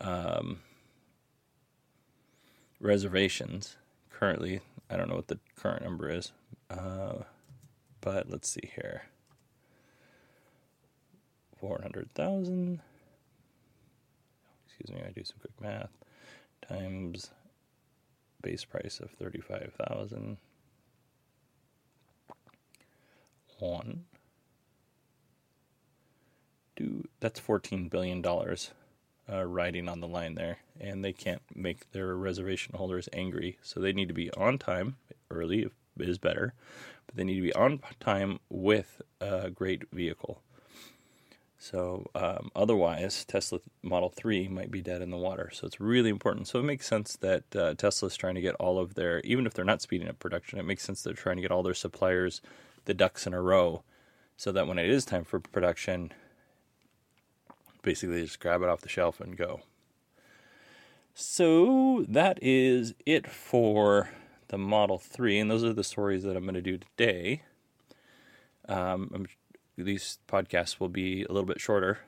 um, 0.00 0.60
reservations 2.80 3.76
currently. 4.10 4.60
I 4.90 4.96
don't 4.96 5.08
know 5.08 5.16
what 5.16 5.28
the 5.28 5.38
current 5.56 5.84
number 5.84 6.10
is, 6.10 6.32
uh, 6.68 7.22
but 8.00 8.28
let's 8.28 8.48
see 8.48 8.70
here 8.74 9.04
400,000 11.60 12.80
excuse 14.82 15.00
me, 15.00 15.06
I 15.06 15.12
do 15.12 15.24
some 15.24 15.36
quick 15.40 15.60
math, 15.60 15.90
times 16.68 17.30
base 18.42 18.64
price 18.64 18.98
of 19.00 19.10
35,000 19.10 20.36
one 23.60 24.04
do 26.74 27.06
that's 27.20 27.38
14 27.38 27.88
billion 27.88 28.20
dollars 28.20 28.72
uh, 29.32 29.44
riding 29.44 29.88
on 29.88 30.00
the 30.00 30.08
line 30.08 30.34
there 30.34 30.58
and 30.80 31.04
they 31.04 31.12
can't 31.12 31.42
make 31.54 31.92
their 31.92 32.16
reservation 32.16 32.74
holders 32.76 33.08
angry 33.12 33.58
so 33.62 33.78
they 33.78 33.92
need 33.92 34.08
to 34.08 34.14
be 34.14 34.32
on 34.32 34.58
time 34.58 34.96
early 35.30 35.68
is 36.00 36.18
better 36.18 36.54
but 37.06 37.14
they 37.14 37.22
need 37.22 37.36
to 37.36 37.42
be 37.42 37.54
on 37.54 37.78
time 38.00 38.40
with 38.50 39.00
a 39.20 39.50
great 39.50 39.84
vehicle 39.92 40.42
so 41.62 42.10
um, 42.16 42.50
otherwise, 42.56 43.24
Tesla 43.24 43.60
Model 43.84 44.08
3 44.08 44.48
might 44.48 44.72
be 44.72 44.82
dead 44.82 45.00
in 45.00 45.10
the 45.10 45.16
water. 45.16 45.48
So 45.52 45.64
it's 45.64 45.78
really 45.78 46.10
important. 46.10 46.48
So 46.48 46.58
it 46.58 46.64
makes 46.64 46.88
sense 46.88 47.16
that 47.18 47.44
uh, 47.54 47.74
is 47.80 48.16
trying 48.16 48.34
to 48.34 48.40
get 48.40 48.56
all 48.56 48.80
of 48.80 48.94
their, 48.94 49.20
even 49.20 49.46
if 49.46 49.54
they're 49.54 49.64
not 49.64 49.80
speeding 49.80 50.08
up 50.08 50.18
production, 50.18 50.58
it 50.58 50.64
makes 50.64 50.82
sense 50.82 51.02
they're 51.02 51.14
trying 51.14 51.36
to 51.36 51.42
get 51.42 51.52
all 51.52 51.62
their 51.62 51.72
suppliers 51.72 52.42
the 52.84 52.94
ducks 52.94 53.28
in 53.28 53.32
a 53.32 53.40
row 53.40 53.84
so 54.36 54.50
that 54.50 54.66
when 54.66 54.76
it 54.76 54.90
is 54.90 55.04
time 55.04 55.22
for 55.22 55.38
production, 55.38 56.12
basically 57.82 58.22
just 58.22 58.40
grab 58.40 58.62
it 58.62 58.68
off 58.68 58.80
the 58.80 58.88
shelf 58.88 59.20
and 59.20 59.36
go. 59.36 59.60
So 61.14 62.04
that 62.08 62.40
is 62.42 62.92
it 63.06 63.30
for 63.30 64.10
the 64.48 64.58
Model 64.58 64.98
3. 64.98 65.38
And 65.38 65.48
those 65.48 65.62
are 65.62 65.72
the 65.72 65.84
stories 65.84 66.24
that 66.24 66.36
I'm 66.36 66.42
going 66.42 66.54
to 66.54 66.60
do 66.60 66.78
today. 66.78 67.42
Um, 68.68 69.12
I'm 69.14 69.26
these 69.76 70.18
podcasts 70.28 70.80
will 70.80 70.88
be 70.88 71.22
a 71.22 71.32
little 71.32 71.46
bit 71.46 71.60
shorter 71.60 72.00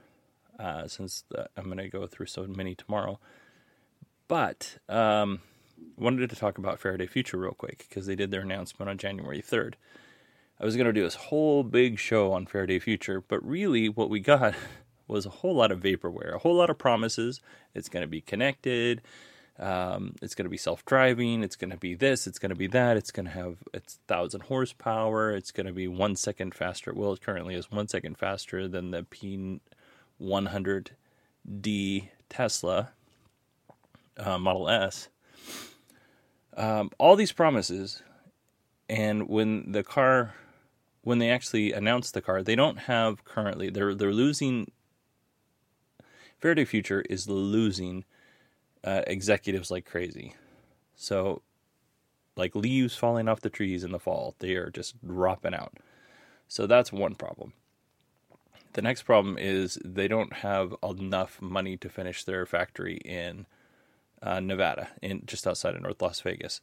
uh, 0.58 0.86
since 0.86 1.24
the, 1.30 1.48
I'm 1.56 1.64
going 1.64 1.78
to 1.78 1.88
go 1.88 2.06
through 2.06 2.26
so 2.26 2.46
many 2.46 2.74
tomorrow. 2.74 3.18
But 4.28 4.78
um, 4.88 5.40
wanted 5.96 6.30
to 6.30 6.36
talk 6.36 6.58
about 6.58 6.78
Faraday 6.78 7.06
Future 7.06 7.38
real 7.38 7.52
quick 7.52 7.86
because 7.88 8.06
they 8.06 8.14
did 8.14 8.30
their 8.30 8.42
announcement 8.42 8.88
on 8.88 8.98
January 8.98 9.42
3rd. 9.42 9.74
I 10.60 10.64
was 10.64 10.76
going 10.76 10.86
to 10.86 10.92
do 10.92 11.02
this 11.02 11.16
whole 11.16 11.62
big 11.62 11.98
show 11.98 12.32
on 12.32 12.46
Faraday 12.46 12.78
Future, 12.78 13.20
but 13.20 13.44
really 13.46 13.88
what 13.88 14.08
we 14.08 14.20
got 14.20 14.54
was 15.08 15.26
a 15.26 15.30
whole 15.30 15.56
lot 15.56 15.72
of 15.72 15.80
vaporware, 15.80 16.34
a 16.34 16.38
whole 16.38 16.54
lot 16.54 16.70
of 16.70 16.78
promises. 16.78 17.40
It's 17.74 17.88
going 17.88 18.02
to 18.02 18.08
be 18.08 18.20
connected. 18.20 19.02
Um, 19.58 20.14
it's 20.20 20.34
going 20.34 20.46
to 20.46 20.50
be 20.50 20.56
self 20.56 20.84
driving. 20.84 21.44
It's 21.44 21.56
going 21.56 21.70
to 21.70 21.76
be 21.76 21.94
this. 21.94 22.26
It's 22.26 22.38
going 22.40 22.50
to 22.50 22.56
be 22.56 22.66
that. 22.68 22.96
It's 22.96 23.12
going 23.12 23.26
to 23.26 23.32
have 23.32 23.58
its 23.72 24.00
thousand 24.08 24.42
horsepower. 24.42 25.30
It's 25.30 25.52
going 25.52 25.66
to 25.66 25.72
be 25.72 25.86
one 25.86 26.16
second 26.16 26.54
faster. 26.54 26.92
Well, 26.92 27.12
it 27.12 27.20
currently 27.20 27.54
is 27.54 27.70
one 27.70 27.86
second 27.86 28.18
faster 28.18 28.66
than 28.66 28.90
the 28.90 29.04
P100D 30.20 32.08
Tesla 32.28 32.90
uh, 34.18 34.38
Model 34.38 34.68
S. 34.68 35.08
Um, 36.56 36.90
all 36.98 37.16
these 37.16 37.32
promises, 37.32 38.02
and 38.88 39.28
when 39.28 39.72
the 39.72 39.82
car, 39.82 40.34
when 41.02 41.18
they 41.18 41.30
actually 41.30 41.72
announce 41.72 42.10
the 42.10 42.20
car, 42.20 42.42
they 42.42 42.54
don't 42.56 42.80
have 42.80 43.24
currently. 43.24 43.70
They're 43.70 43.94
they're 43.94 44.12
losing. 44.12 44.70
Faraday 46.38 46.64
Future 46.64 47.02
is 47.08 47.28
losing 47.28 48.04
uh, 48.84 49.02
executives 49.06 49.70
like 49.70 49.84
crazy. 49.84 50.34
So, 50.94 51.42
like 52.36 52.54
leaves 52.54 52.94
falling 52.94 53.28
off 53.28 53.40
the 53.40 53.50
trees 53.50 53.84
in 53.84 53.92
the 53.92 53.98
fall, 53.98 54.34
they 54.38 54.54
are 54.54 54.70
just 54.70 54.94
dropping 55.06 55.54
out. 55.54 55.78
So 56.48 56.66
that's 56.66 56.92
one 56.92 57.14
problem. 57.14 57.52
The 58.74 58.82
next 58.82 59.02
problem 59.02 59.38
is 59.38 59.78
they 59.84 60.08
don't 60.08 60.32
have 60.32 60.74
enough 60.82 61.40
money 61.40 61.76
to 61.76 61.88
finish 61.88 62.24
their 62.24 62.44
factory 62.44 62.96
in 63.04 63.46
uh, 64.20 64.40
Nevada, 64.40 64.88
in 65.00 65.22
just 65.26 65.46
outside 65.46 65.74
of 65.76 65.82
North 65.82 66.02
Las 66.02 66.20
Vegas. 66.20 66.60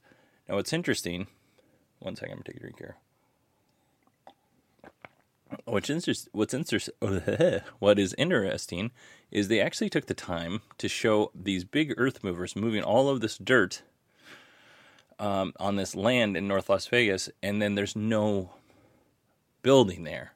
Now, 0.47 0.55
what's 0.55 0.73
interesting? 0.73 1.27
One 1.99 2.15
second, 2.15 2.33
I'm 2.33 2.37
gonna 2.39 2.43
take 2.45 2.57
a 2.57 2.59
drink 2.59 2.79
here. 2.79 2.97
What's 5.65 5.89
interesting? 5.89 6.29
What's 6.33 6.53
interesting? 6.53 6.93
what 7.79 7.99
is 7.99 8.15
interesting 8.17 8.91
is 9.31 9.47
they 9.47 9.59
actually 9.59 9.89
took 9.89 10.05
the 10.05 10.13
time 10.13 10.61
to 10.77 10.87
show 10.87 11.31
these 11.35 11.63
big 11.63 11.93
earth 11.97 12.23
movers 12.23 12.55
moving 12.55 12.83
all 12.83 13.09
of 13.09 13.21
this 13.21 13.37
dirt 13.37 13.81
um, 15.19 15.53
on 15.59 15.75
this 15.75 15.95
land 15.95 16.35
in 16.35 16.47
North 16.47 16.69
Las 16.69 16.87
Vegas, 16.87 17.29
and 17.43 17.61
then 17.61 17.75
there's 17.75 17.95
no 17.95 18.51
building 19.61 20.03
there. 20.03 20.33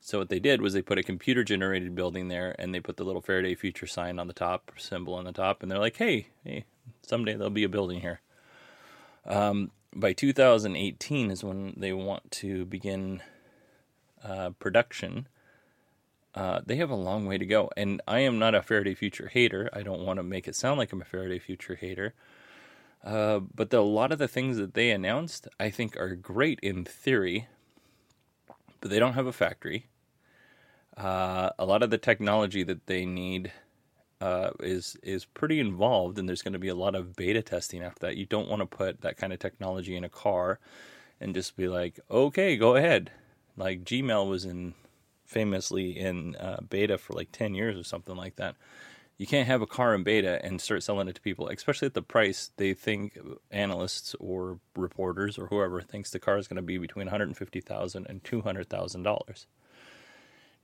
So 0.00 0.18
what 0.18 0.28
they 0.28 0.38
did 0.38 0.62
was 0.62 0.72
they 0.72 0.82
put 0.82 0.98
a 0.98 1.02
computer 1.02 1.42
generated 1.42 1.94
building 1.94 2.28
there, 2.28 2.54
and 2.58 2.74
they 2.74 2.80
put 2.80 2.96
the 2.96 3.04
little 3.04 3.20
Faraday 3.20 3.54
Future 3.54 3.86
sign 3.86 4.18
on 4.18 4.28
the 4.28 4.32
top, 4.32 4.72
symbol 4.76 5.14
on 5.14 5.24
the 5.24 5.32
top, 5.32 5.62
and 5.62 5.70
they're 5.70 5.78
like, 5.78 5.96
"Hey, 5.96 6.28
hey, 6.44 6.64
someday 7.02 7.34
there'll 7.34 7.50
be 7.50 7.64
a 7.64 7.68
building 7.68 8.00
here." 8.00 8.20
Um, 9.26 9.72
by 9.94 10.12
2018 10.12 11.30
is 11.30 11.42
when 11.42 11.74
they 11.76 11.92
want 11.92 12.30
to 12.30 12.64
begin 12.64 13.22
uh, 14.24 14.50
production 14.58 15.26
uh, 16.38 16.60
they 16.64 16.76
have 16.76 16.90
a 16.90 16.94
long 16.94 17.26
way 17.26 17.36
to 17.36 17.44
go. 17.44 17.68
And 17.76 18.00
I 18.06 18.20
am 18.20 18.38
not 18.38 18.54
a 18.54 18.62
Faraday 18.62 18.94
Future 18.94 19.28
hater. 19.28 19.68
I 19.72 19.82
don't 19.82 20.04
want 20.04 20.18
to 20.18 20.22
make 20.22 20.46
it 20.46 20.54
sound 20.54 20.78
like 20.78 20.92
I'm 20.92 21.02
a 21.02 21.04
Faraday 21.04 21.40
Future 21.40 21.74
hater. 21.74 22.14
Uh, 23.02 23.40
but 23.40 23.70
the, 23.70 23.78
a 23.78 23.80
lot 23.80 24.12
of 24.12 24.18
the 24.18 24.28
things 24.28 24.56
that 24.56 24.74
they 24.74 24.90
announced, 24.90 25.48
I 25.58 25.70
think, 25.70 25.96
are 25.96 26.14
great 26.14 26.60
in 26.60 26.84
theory, 26.84 27.48
but 28.80 28.90
they 28.90 29.00
don't 29.00 29.14
have 29.14 29.26
a 29.26 29.32
factory. 29.32 29.86
Uh, 30.96 31.50
a 31.58 31.64
lot 31.64 31.82
of 31.82 31.90
the 31.90 31.98
technology 31.98 32.62
that 32.62 32.86
they 32.86 33.04
need 33.04 33.52
uh, 34.20 34.50
is 34.60 34.96
is 35.02 35.24
pretty 35.24 35.60
involved, 35.60 36.18
and 36.18 36.28
there's 36.28 36.42
going 36.42 36.52
to 36.52 36.58
be 36.58 36.68
a 36.68 36.74
lot 36.74 36.96
of 36.96 37.14
beta 37.14 37.40
testing 37.40 37.82
after 37.82 38.06
that. 38.06 38.16
You 38.16 38.26
don't 38.26 38.48
want 38.48 38.60
to 38.60 38.66
put 38.66 39.00
that 39.00 39.16
kind 39.16 39.32
of 39.32 39.38
technology 39.38 39.94
in 39.94 40.02
a 40.02 40.08
car 40.08 40.58
and 41.20 41.34
just 41.34 41.56
be 41.56 41.68
like, 41.68 42.00
okay, 42.10 42.56
go 42.56 42.74
ahead. 42.74 43.12
Like 43.58 43.84
Gmail 43.84 44.28
was 44.28 44.44
in 44.44 44.74
famously 45.24 45.98
in 45.98 46.36
uh, 46.36 46.60
beta 46.68 46.96
for 46.96 47.12
like 47.12 47.30
10 47.32 47.54
years 47.54 47.76
or 47.76 47.84
something 47.84 48.16
like 48.16 48.36
that. 48.36 48.56
You 49.18 49.26
can't 49.26 49.48
have 49.48 49.60
a 49.60 49.66
car 49.66 49.94
in 49.94 50.04
beta 50.04 50.40
and 50.44 50.60
start 50.60 50.82
selling 50.84 51.08
it 51.08 51.16
to 51.16 51.20
people, 51.20 51.48
especially 51.48 51.86
at 51.86 51.94
the 51.94 52.02
price 52.02 52.52
they 52.56 52.72
think 52.72 53.18
analysts 53.50 54.14
or 54.20 54.60
reporters 54.76 55.36
or 55.36 55.48
whoever 55.48 55.82
thinks 55.82 56.10
the 56.10 56.20
car 56.20 56.38
is 56.38 56.46
going 56.46 56.56
to 56.56 56.62
be 56.62 56.78
between 56.78 57.08
$150,000 57.08 58.06
and 58.08 58.22
$200,000. 58.22 59.46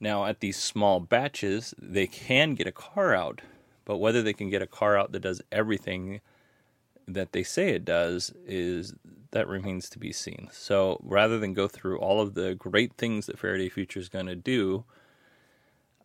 Now, 0.01 0.25
at 0.25 0.41
these 0.41 0.57
small 0.57 1.01
batches, 1.01 1.75
they 1.81 2.07
can 2.07 2.55
get 2.55 2.67
a 2.67 2.73
car 2.73 3.15
out, 3.15 3.43
but 3.85 3.99
whether 3.99 4.23
they 4.23 4.33
can 4.33 4.51
get 4.51 4.63
a 4.63 4.67
car 4.67 4.97
out 4.97 5.13
that 5.13 5.21
does 5.21 5.43
everything 5.51 6.21
that 7.07 7.33
they 7.33 7.43
say 7.43 7.71
it 7.71 7.85
does 7.85 8.33
is 8.47 8.95
that 9.35 9.49
remains 9.49 9.91
to 9.91 9.99
be 9.99 10.13
seen. 10.13 10.49
So 10.53 11.01
rather 11.03 11.41
than 11.41 11.55
go 11.55 11.67
through 11.67 11.99
all 11.99 12.21
of 12.21 12.35
the 12.35 12.55
great 12.55 12.93
things 12.95 13.27
that 13.27 13.37
Faraday 13.37 13.69
Future 13.69 13.99
is 13.99 14.09
going 14.09 14.27
to 14.27 14.37
do, 14.37 14.85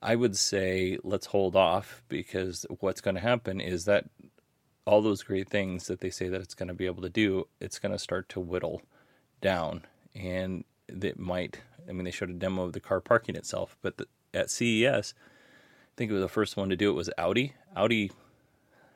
I 0.02 0.16
would 0.16 0.36
say 0.36 0.98
let's 1.04 1.28
hold 1.28 1.56
off 1.56 2.02
because 2.10 2.66
what's 2.80 3.02
going 3.02 3.14
to 3.14 3.22
happen 3.22 3.62
is 3.62 3.86
that 3.86 4.06
all 4.84 5.04
those 5.04 5.22
great 5.22 5.48
things 5.48 5.86
that 5.86 6.02
they 6.02 6.10
say 6.10 6.28
that 6.28 6.42
it's 6.42 6.56
going 6.56 6.70
to 6.70 6.74
be 6.74 6.88
able 6.88 7.04
to 7.04 7.10
do, 7.10 7.48
it's 7.60 7.78
going 7.78 7.92
to 7.92 8.00
start 8.00 8.30
to 8.30 8.40
whittle 8.40 8.82
down. 9.42 9.86
And 10.16 10.64
it 10.88 11.20
might, 11.20 11.62
I 11.88 11.92
mean, 11.92 12.06
they 12.06 12.12
showed 12.12 12.32
a 12.32 12.34
demo 12.34 12.64
of 12.64 12.74
the 12.74 12.80
car 12.80 13.00
parking 13.00 13.36
itself, 13.36 13.78
but 13.84 13.98
the, 13.98 14.08
at 14.34 14.50
CES, 14.50 15.14
I 15.14 15.94
think 15.96 16.10
it 16.10 16.16
was 16.16 16.24
the 16.24 16.30
first 16.30 16.58
one 16.58 16.70
to 16.70 16.76
do 16.76 16.90
it 16.90 16.94
was 16.94 17.12
Audi. 17.16 17.54
Audi 17.76 18.12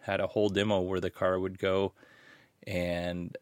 had 0.01 0.19
a 0.19 0.27
whole 0.27 0.49
demo 0.49 0.81
where 0.81 0.99
the 0.99 1.11
car 1.11 1.39
would 1.39 1.59
go 1.59 1.93
and 2.65 3.37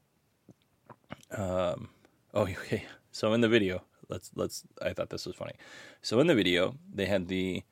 um, 1.31 1.89
oh, 2.33 2.41
okay. 2.41 2.85
So 3.11 3.33
in 3.33 3.41
the 3.41 3.49
video, 3.49 3.83
let's 4.09 4.31
let's. 4.35 4.63
I 4.81 4.93
thought 4.93 5.09
this 5.09 5.25
was 5.25 5.35
funny. 5.35 5.53
So 6.01 6.19
in 6.19 6.27
the 6.27 6.35
video, 6.35 6.75
they 6.93 7.05
had 7.05 7.27
the 7.27 7.63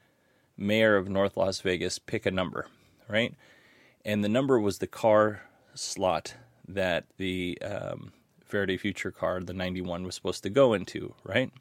mayor 0.58 0.98
of 0.98 1.10
North 1.10 1.38
Las 1.38 1.62
Vegas 1.62 2.00
pick 2.00 2.26
a 2.26 2.32
number, 2.32 2.68
right? 3.08 3.34
And 4.04 4.24
the 4.24 4.30
number 4.30 4.60
was 4.60 4.80
the 4.80 4.88
car 4.88 5.44
slot 5.74 6.36
that 6.68 7.06
the 7.18 7.58
um, 7.62 8.12
Faraday 8.44 8.78
Future 8.78 9.12
car, 9.12 9.40
the 9.42 9.54
91, 9.54 10.04
was 10.04 10.16
supposed 10.16 10.44
to 10.44 10.50
go 10.50 10.74
into, 10.74 11.14
right? 11.24 11.52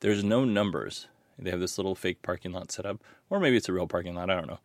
There's 0.00 0.24
no 0.24 0.44
numbers. 0.44 1.06
They 1.38 1.50
have 1.50 1.60
this 1.60 1.78
little 1.78 1.94
fake 1.94 2.22
parking 2.22 2.52
lot 2.52 2.70
set 2.72 2.86
up, 2.86 3.02
or 3.28 3.40
maybe 3.40 3.56
it's 3.56 3.68
a 3.68 3.72
real 3.72 3.86
parking 3.86 4.14
lot. 4.14 4.30
I 4.30 4.36
don't 4.36 4.48
know. 4.48 4.60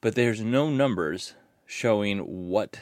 But 0.00 0.14
there's 0.14 0.40
no 0.40 0.70
numbers 0.70 1.34
showing 1.66 2.18
what 2.48 2.80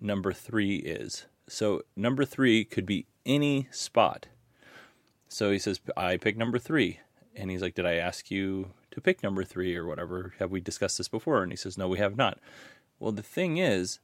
number 0.00 0.32
three 0.32 0.76
is. 0.76 1.26
So 1.48 1.82
number 1.96 2.24
three 2.24 2.64
could 2.64 2.86
be 2.86 3.06
any 3.26 3.68
spot. 3.70 4.26
So 5.28 5.50
he 5.50 5.58
says, 5.58 5.80
I 5.96 6.16
pick 6.16 6.36
number 6.36 6.58
three. 6.58 7.00
And 7.34 7.50
he's 7.50 7.62
like, 7.62 7.74
Did 7.74 7.86
I 7.86 7.94
ask 7.94 8.30
you 8.30 8.70
to 8.90 9.00
pick 9.00 9.22
number 9.22 9.44
three 9.44 9.76
or 9.76 9.86
whatever? 9.86 10.34
Have 10.38 10.50
we 10.50 10.60
discussed 10.60 10.98
this 10.98 11.08
before? 11.08 11.42
And 11.42 11.52
he 11.52 11.56
says, 11.56 11.78
No, 11.78 11.88
we 11.88 11.98
have 11.98 12.16
not. 12.16 12.38
Well, 12.98 13.12
the 13.12 13.22
thing 13.22 13.56
is, 13.56 13.98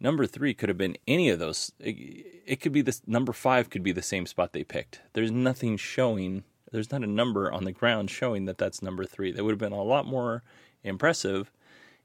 number 0.00 0.26
three 0.26 0.54
could 0.54 0.68
have 0.68 0.78
been 0.78 0.96
any 1.06 1.30
of 1.30 1.38
those. 1.38 1.72
It, 1.78 2.42
it 2.46 2.60
could 2.60 2.72
be 2.72 2.82
this 2.82 3.02
number 3.06 3.32
five 3.32 3.70
could 3.70 3.82
be 3.82 3.92
the 3.92 4.02
same 4.02 4.26
spot 4.26 4.52
they 4.52 4.64
picked. 4.64 5.00
There's 5.12 5.30
nothing 5.30 5.76
showing, 5.76 6.44
there's 6.72 6.90
not 6.90 7.04
a 7.04 7.08
number 7.08 7.50
on 7.50 7.64
the 7.64 7.72
ground 7.72 8.10
showing 8.10 8.44
that 8.46 8.58
that's 8.58 8.82
number 8.82 9.04
three. 9.04 9.32
That 9.32 9.44
would 9.44 9.52
have 9.52 9.58
been 9.58 9.72
a 9.72 9.82
lot 9.82 10.06
more 10.06 10.42
impressive 10.82 11.50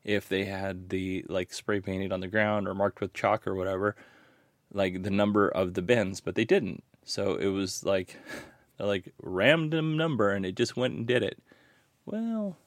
if 0.03 0.29
they 0.29 0.45
had 0.45 0.89
the 0.89 1.25
like 1.27 1.51
spray 1.51 1.81
painted 1.81 2.13
on 2.13 2.21
the 2.21 2.27
ground 2.27 2.67
or 2.67 2.73
marked 2.73 3.01
with 3.01 3.13
chalk 3.13 3.45
or 3.45 3.55
whatever 3.55 3.95
like 4.73 5.03
the 5.03 5.09
number 5.09 5.47
of 5.47 5.73
the 5.73 5.81
bins, 5.81 6.21
but 6.21 6.35
they 6.35 6.45
didn't. 6.45 6.83
So 7.03 7.35
it 7.35 7.47
was 7.47 7.83
like 7.83 8.17
like 8.79 9.13
random 9.21 9.97
number 9.97 10.31
and 10.31 10.45
it 10.45 10.55
just 10.55 10.77
went 10.77 10.95
and 10.95 11.07
did 11.07 11.23
it. 11.23 11.41
Well, 12.05 12.57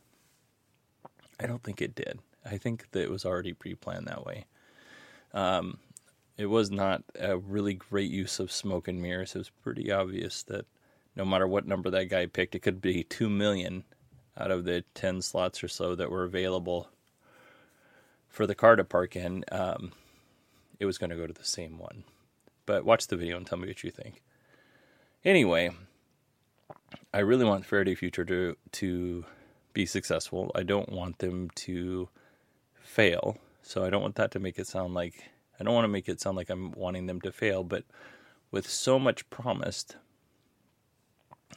I 1.41 1.47
don't 1.47 1.63
think 1.63 1.83
it 1.83 1.95
did. 1.95 2.21
I 2.45 2.59
think 2.59 2.91
that 2.93 3.03
it 3.03 3.11
was 3.11 3.25
already 3.25 3.53
pre-planned 3.53 4.07
that 4.07 4.25
way. 4.25 4.47
Um, 5.33 5.79
it 6.37 6.47
was 6.47 6.71
not 6.71 7.03
a 7.19 7.39
really 7.39 7.75
great 7.75 8.11
use 8.11 8.41
of 8.41 8.51
smoke 8.51 8.89
and 8.89 9.01
mirrors. 9.01 9.35
It 9.35 9.39
was 9.39 9.51
pretty 9.63 9.91
obvious 9.91 10.43
that 10.45 10.67
no 11.17 11.25
matter 11.25 11.47
what 11.47 11.67
number 11.67 11.91
that 11.91 12.09
guy 12.09 12.27
picked, 12.27 12.55
it 12.55 12.61
could 12.61 12.81
be 12.81 13.05
two 13.05 13.29
million 13.29 13.85
out 14.37 14.51
of 14.51 14.65
the 14.65 14.85
ten 14.95 15.23
slots 15.23 15.63
or 15.63 15.69
so 15.69 15.95
that 15.95 16.11
were 16.11 16.25
available 16.25 16.89
for 18.29 18.47
the 18.47 18.55
car 18.55 18.77
to 18.77 18.85
park 18.85 19.15
in. 19.15 19.45
Um, 19.53 19.93
it 20.83 20.85
was 20.85 20.99
going 20.99 21.11
to 21.11 21.17
go 21.17 21.29
to 21.29 21.33
the 21.33 21.45
same 21.45 21.79
one. 21.79 22.03
But 22.67 22.85
watch 22.85 23.07
the 23.07 23.17
video 23.17 23.37
and 23.37 23.47
tell 23.47 23.57
me 23.57 23.69
what 23.69 23.85
you 23.85 23.93
think. 23.93 24.21
Anyway, 25.25 25.71
I 27.15 27.21
really 27.21 27.45
want 27.45 27.65
Faraday 27.65 27.95
Future 27.95 28.25
to 28.25 28.57
to 28.73 29.25
be 29.73 29.87
successful. 29.87 30.51
I 30.57 30.65
don't 30.65 30.91
want 30.91 31.19
them 31.19 31.51
to 31.67 32.09
fail. 32.81 33.39
So 33.63 33.85
I 33.85 33.91
don't 33.91 34.03
want 34.03 34.17
that 34.17 34.33
to 34.33 34.41
make 34.41 34.59
it 34.59 34.67
sound 34.67 34.93
like 34.93 35.31
I 35.61 35.63
don't 35.63 35.75
want 35.75 35.85
to 35.85 35.89
make 35.89 36.09
it 36.09 36.21
sound 36.21 36.37
like 36.37 36.51
I'm 36.51 36.73
wanting 36.73 37.07
them 37.07 37.21
to 37.21 37.31
fail, 37.31 37.63
but 37.63 37.85
with 38.51 38.69
so 38.69 38.99
much 38.99 39.31
promised, 39.31 39.97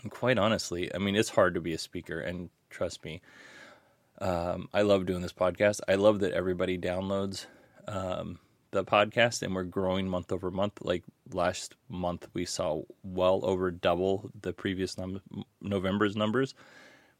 and 0.03 0.11
quite 0.11 0.38
honestly, 0.38 0.93
I 0.93 0.99
mean, 0.99 1.15
it's 1.15 1.29
hard 1.29 1.55
to 1.55 1.61
be 1.61 1.73
a 1.73 1.79
speaker, 1.79 2.19
and 2.19 2.51
trust 2.69 3.03
me, 3.03 3.21
um, 4.21 4.69
I 4.71 4.83
love 4.83 5.07
doing 5.07 5.23
this 5.23 5.33
podcast. 5.33 5.81
I 5.88 5.95
love 5.95 6.19
that 6.19 6.33
everybody 6.33 6.77
downloads. 6.77 7.47
Um, 7.88 8.39
the 8.75 8.83
podcast 8.83 9.41
and 9.41 9.55
we're 9.55 9.63
growing 9.63 10.07
month 10.07 10.31
over 10.31 10.51
month. 10.51 10.79
Like 10.81 11.03
last 11.33 11.75
month, 11.89 12.27
we 12.33 12.45
saw 12.45 12.83
well 13.03 13.39
over 13.43 13.71
double 13.71 14.29
the 14.39 14.53
previous 14.53 14.97
num- 14.97 15.21
November's 15.61 16.15
numbers, 16.15 16.53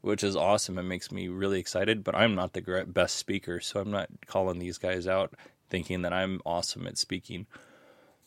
which 0.02 0.24
is 0.24 0.36
awesome. 0.36 0.78
It 0.78 0.84
makes 0.84 1.12
me 1.12 1.28
really 1.28 1.60
excited. 1.60 2.04
But 2.04 2.16
I'm 2.16 2.36
not 2.36 2.54
the 2.54 2.86
best 2.88 3.16
speaker, 3.16 3.60
so 3.60 3.80
I'm 3.80 3.92
not 3.92 4.10
calling 4.28 4.60
these 4.60 4.78
guys 4.78 5.08
out 5.08 5.34
thinking 5.70 6.04
that 6.04 6.14
I'm 6.14 6.42
awesome 6.46 6.86
at 6.86 6.98
speaking. 6.98 7.48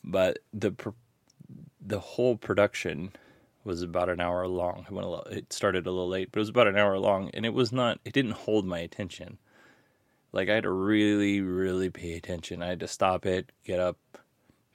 But 0.03 0.41
the 0.53 0.75
the 1.81 2.01
whole 2.01 2.37
production 2.37 3.13
was 3.65 3.83
about 3.83 4.09
an 4.09 4.21
hour 4.21 4.49
long. 4.49 4.87
It 5.31 5.53
started 5.53 5.87
a 5.87 5.91
little 5.91 6.09
late, 6.09 6.33
but 6.33 6.39
it 6.39 6.41
was 6.41 6.49
about 6.49 6.69
an 6.69 6.79
hour 6.79 6.99
long, 6.99 7.31
and 7.35 7.45
it 7.45 7.53
was 7.53 7.73
not. 7.73 8.01
It 8.05 8.15
didn't 8.15 8.33
hold 8.33 8.65
my 8.65 8.79
attention 8.79 9.39
like 10.33 10.49
I 10.49 10.55
had 10.55 10.65
to 10.65 10.71
really, 10.71 11.41
really 11.41 11.91
pay 11.91 12.15
attention. 12.15 12.63
I 12.63 12.69
had 12.69 12.81
to 12.81 12.89
stop 12.89 13.27
it, 13.27 13.51
get 13.65 13.81
up, 13.81 13.99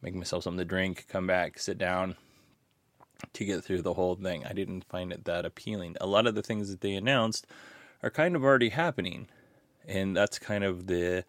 make 0.01 0.15
myself 0.15 0.43
something 0.43 0.59
to 0.59 0.65
drink, 0.65 1.05
come 1.07 1.27
back, 1.27 1.59
sit 1.59 1.77
down 1.77 2.15
to 3.33 3.45
get 3.45 3.63
through 3.63 3.81
the 3.81 3.93
whole 3.93 4.15
thing. 4.15 4.45
I 4.45 4.53
didn't 4.53 4.85
find 4.85 5.11
it 5.11 5.25
that 5.25 5.45
appealing. 5.45 5.95
A 6.01 6.07
lot 6.07 6.27
of 6.27 6.35
the 6.35 6.41
things 6.41 6.69
that 6.69 6.81
they 6.81 6.93
announced 6.93 7.47
are 8.01 8.09
kind 8.09 8.35
of 8.35 8.43
already 8.43 8.69
happening. 8.69 9.27
And 9.87 10.15
that's 10.15 10.39
kind 10.39 10.63
of 10.63 10.87
the 10.87 11.25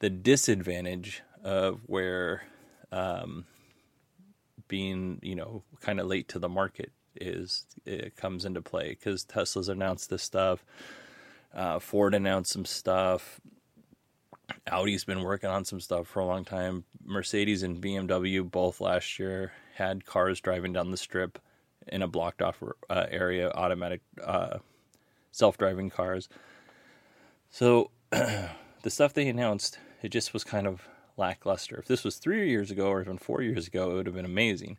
the 0.00 0.10
disadvantage 0.10 1.22
of 1.44 1.80
where 1.86 2.42
um, 2.90 3.44
being, 4.66 5.20
you 5.22 5.36
know, 5.36 5.62
kind 5.80 6.00
of 6.00 6.06
late 6.06 6.28
to 6.28 6.38
the 6.38 6.48
market 6.48 6.90
is 7.14 7.66
it 7.84 8.16
comes 8.16 8.44
into 8.44 8.60
play 8.60 8.90
because 8.90 9.22
Tesla's 9.22 9.68
announced 9.68 10.10
this 10.10 10.22
stuff 10.22 10.64
uh, 11.54 11.78
Ford 11.78 12.14
announced 12.14 12.52
some 12.52 12.64
stuff. 12.64 13.40
Audi's 14.70 15.04
been 15.04 15.22
working 15.22 15.50
on 15.50 15.64
some 15.64 15.80
stuff 15.80 16.06
for 16.06 16.20
a 16.20 16.26
long 16.26 16.44
time. 16.44 16.84
Mercedes 17.04 17.62
and 17.62 17.82
BMW 17.82 18.48
both 18.48 18.80
last 18.80 19.18
year 19.18 19.52
had 19.74 20.04
cars 20.04 20.40
driving 20.40 20.72
down 20.72 20.90
the 20.90 20.96
strip 20.96 21.38
in 21.88 22.02
a 22.02 22.08
blocked 22.08 22.42
off 22.42 22.62
uh, 22.90 23.06
area, 23.10 23.50
automatic 23.54 24.00
uh, 24.22 24.58
self 25.30 25.58
driving 25.58 25.90
cars. 25.90 26.28
So 27.50 27.90
the 28.10 28.50
stuff 28.88 29.14
they 29.14 29.28
announced, 29.28 29.78
it 30.02 30.10
just 30.10 30.32
was 30.32 30.44
kind 30.44 30.66
of 30.66 30.88
lackluster. 31.16 31.76
If 31.78 31.86
this 31.86 32.04
was 32.04 32.16
three 32.16 32.48
years 32.48 32.70
ago 32.70 32.88
or 32.88 33.00
even 33.00 33.18
four 33.18 33.42
years 33.42 33.66
ago, 33.66 33.90
it 33.90 33.94
would 33.94 34.06
have 34.06 34.14
been 34.14 34.24
amazing. 34.24 34.78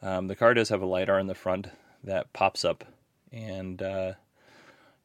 Um, 0.00 0.26
the 0.26 0.36
car 0.36 0.52
does 0.54 0.68
have 0.68 0.82
a 0.82 0.86
LiDAR 0.86 1.18
in 1.18 1.26
the 1.26 1.34
front 1.34 1.68
that 2.02 2.32
pops 2.32 2.64
up 2.64 2.84
and 3.30 3.80
uh, 3.80 4.12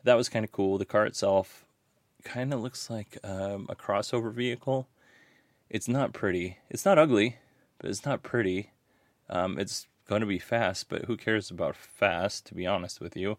that 0.07 0.17
was 0.17 0.29
kind 0.29 0.43
of 0.43 0.51
cool. 0.51 0.77
The 0.77 0.85
car 0.85 1.05
itself 1.05 1.65
kind 2.23 2.53
of 2.53 2.61
looks 2.61 2.89
like 2.89 3.17
um, 3.23 3.67
a 3.69 3.75
crossover 3.75 4.31
vehicle. 4.33 4.87
It's 5.69 5.87
not 5.87 6.13
pretty. 6.13 6.57
It's 6.69 6.85
not 6.85 6.97
ugly, 6.97 7.37
but 7.79 7.89
it's 7.89 8.05
not 8.05 8.23
pretty. 8.23 8.71
Um, 9.29 9.59
it's 9.59 9.87
going 10.07 10.21
to 10.21 10.27
be 10.27 10.39
fast, 10.39 10.89
but 10.89 11.05
who 11.05 11.17
cares 11.17 11.51
about 11.51 11.75
fast, 11.75 12.45
to 12.47 12.55
be 12.55 12.65
honest 12.65 12.99
with 13.01 13.15
you? 13.15 13.37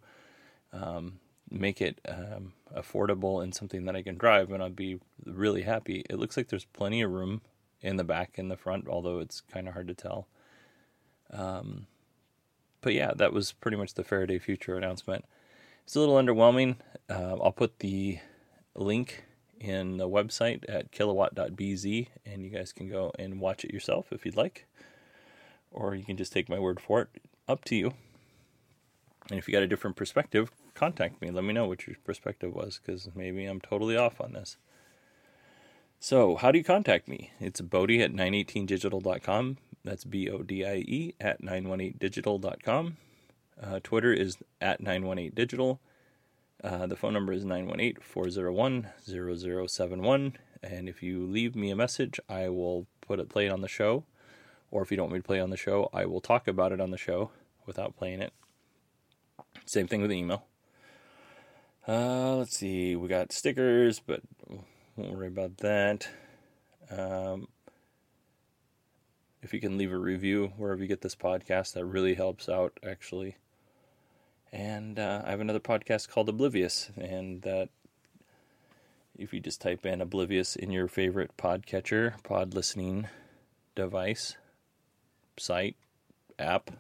um, 0.73 1.21
make 1.51 1.81
it 1.81 2.01
um, 2.09 2.53
affordable 2.77 3.43
and 3.43 3.55
something 3.55 3.85
that 3.87 3.97
I 3.97 4.03
can 4.03 4.17
drive, 4.17 4.51
and 4.51 4.63
I'd 4.63 4.77
be 4.77 5.01
really 5.25 5.63
happy. 5.63 6.05
It 6.11 6.19
looks 6.19 6.37
like 6.37 6.49
there's 6.49 6.65
plenty 6.67 7.03
of 7.03 7.11
room 7.11 7.41
in 7.81 7.97
the 7.97 8.05
back 8.05 8.39
and 8.39 8.51
the 8.51 8.57
front, 8.57 8.89
although 8.89 9.19
it's 9.19 9.41
kind 9.41 9.69
of 9.69 9.75
hard 9.75 9.89
to 9.89 9.95
tell. 9.95 10.27
Um, 11.31 11.87
but 12.81 12.95
yeah, 12.95 13.13
that 13.17 13.33
was 13.33 13.53
pretty 13.53 13.77
much 13.77 13.95
the 13.95 14.05
Faraday 14.05 14.39
Future 14.39 14.77
announcement. 14.77 15.25
It's 15.89 15.97
a 15.97 16.01
little 16.01 16.17
underwhelming. 16.17 16.77
Uh, 17.09 17.39
I'll 17.43 17.51
put 17.51 17.79
the 17.79 18.19
link 18.75 19.25
in 19.59 19.97
the 19.97 20.07
website 20.07 20.63
at 20.69 20.93
kilowatt.bz, 20.93 22.09
and 22.27 22.45
you 22.45 22.51
guys 22.51 22.75
can 22.75 22.91
go 22.91 23.11
and 23.19 23.41
watch 23.41 23.65
it 23.65 23.73
yourself 23.73 24.13
if 24.13 24.27
you'd 24.27 24.37
like, 24.37 24.67
or 25.71 25.95
you 25.95 26.05
can 26.05 26.19
just 26.19 26.31
take 26.31 26.51
my 26.51 26.59
word 26.59 26.79
for 26.79 27.01
it. 27.01 27.09
Up 27.49 27.65
to 27.65 27.75
you. 27.75 27.95
And 29.31 29.39
if 29.39 29.49
you 29.49 29.53
got 29.53 29.63
a 29.63 29.67
different 29.67 29.97
perspective, 29.97 30.51
contact 30.75 31.23
me. 31.23 31.31
Let 31.31 31.45
me 31.45 31.55
know 31.55 31.67
what 31.67 31.87
your 31.87 31.97
perspective 32.05 32.55
was, 32.55 32.79
because 32.85 33.09
maybe 33.15 33.47
I'm 33.47 33.59
totally 33.59 33.97
off 33.97 34.21
on 34.21 34.35
this. 34.35 34.59
So, 35.99 36.37
how 36.37 36.53
do 36.53 36.59
you 36.59 36.65
contact 36.65 37.09
me? 37.09 37.31
It's 37.41 37.63
Bodie 37.63 38.03
at 38.03 38.13
918digital.com. 38.13 39.57
That's 39.85 40.05
B 40.05 40.29
O 40.29 40.43
D 40.43 40.67
I 40.67 40.85
E 40.87 41.15
at 41.19 41.41
918digital.com. 41.41 42.99
Uh, 43.63 43.81
Twitter 43.83 44.13
is 44.13 44.39
at 44.61 44.83
918digital. 44.83 45.79
Uh, 46.63 46.87
the 46.87 46.97
phone 46.97 47.13
number 47.13 47.33
is 47.33 47.45
918 47.45 48.03
401 48.03 48.89
0071. 49.69 50.37
And 50.63 50.89
if 50.89 51.03
you 51.03 51.25
leave 51.27 51.55
me 51.55 51.71
a 51.71 51.77
message, 51.77 52.19
I 52.29 52.49
will 52.49 52.87
put 53.01 53.21
it, 53.21 53.29
play 53.29 53.47
it 53.47 53.53
on 53.53 53.61
the 53.61 53.69
show. 53.69 54.05
Or 54.71 54.83
if 54.83 54.91
you 54.91 54.97
don't 54.97 55.05
want 55.05 55.15
me 55.15 55.21
to 55.21 55.27
play 55.27 55.41
on 55.41 55.51
the 55.51 55.57
show, 55.57 55.89
I 55.93 56.05
will 56.07 56.21
talk 56.21 56.47
about 56.47 56.73
it 56.73 56.81
on 56.81 56.91
the 56.91 56.99
show 56.99 57.31
without 57.67 57.97
playing 57.97 58.21
it. 58.21 58.33
Same 59.65 59.87
thing 59.87 60.03
with 60.03 60.13
email. 60.13 60.45
Uh, 61.87 62.37
let's 62.37 62.57
see, 62.57 62.97
we 62.97 63.09
got 63.09 63.33
stickers, 63.33 63.99
but 63.99 64.21
won't 64.97 65.15
worry 65.15 65.29
about 65.29 65.57
that. 65.59 66.09
Um, 66.91 67.49
if 69.43 69.55
you 69.55 69.61
can 69.61 69.79
leave 69.79 69.93
a 69.93 69.99
review 69.99 70.53
wherever 70.57 70.83
you 70.83 70.89
get 70.89 71.01
this 71.01 71.17
podcast, 71.17 71.73
that 71.75 71.87
really 71.87 72.15
helps 72.15 72.49
out, 72.49 72.79
actually. 72.87 73.37
And 74.53 74.99
uh, 74.99 75.23
I 75.25 75.31
have 75.31 75.41
another 75.41 75.61
podcast 75.61 76.09
called 76.09 76.29
Oblivious, 76.29 76.91
and 76.97 77.43
that 77.43 77.69
if 79.19 79.33
you 79.33 79.41
just 79.41 79.61
type 79.61 79.85
in 79.85 80.01
Oblivious 80.01 80.57
in 80.57 80.71
your 80.71 80.89
favorite 80.89 81.37
podcatcher, 81.37 82.23
pod 82.23 82.55
listening 82.55 83.09
device, 83.75 84.37
site, 85.37 85.77
app, 86.39 86.71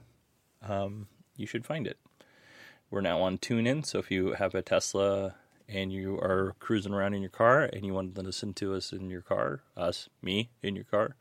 um, 0.66 1.08
you 1.36 1.46
should 1.46 1.66
find 1.66 1.86
it. 1.86 1.98
We're 2.90 3.02
now 3.02 3.20
on 3.20 3.38
TuneIn, 3.38 3.84
so 3.84 3.98
if 3.98 4.10
you 4.10 4.32
have 4.32 4.54
a 4.54 4.62
Tesla 4.62 5.34
and 5.68 5.92
you 5.92 6.16
are 6.16 6.54
cruising 6.58 6.94
around 6.94 7.14
in 7.14 7.20
your 7.20 7.30
car 7.30 7.64
and 7.64 7.84
you 7.84 7.92
want 7.92 8.14
to 8.14 8.22
listen 8.22 8.54
to 8.54 8.74
us 8.74 8.92
in 8.92 9.10
your 9.10 9.20
car, 9.20 9.60
us, 9.76 10.08
me, 10.22 10.48
in 10.62 10.74
your 10.74 10.86
car, 10.86 11.14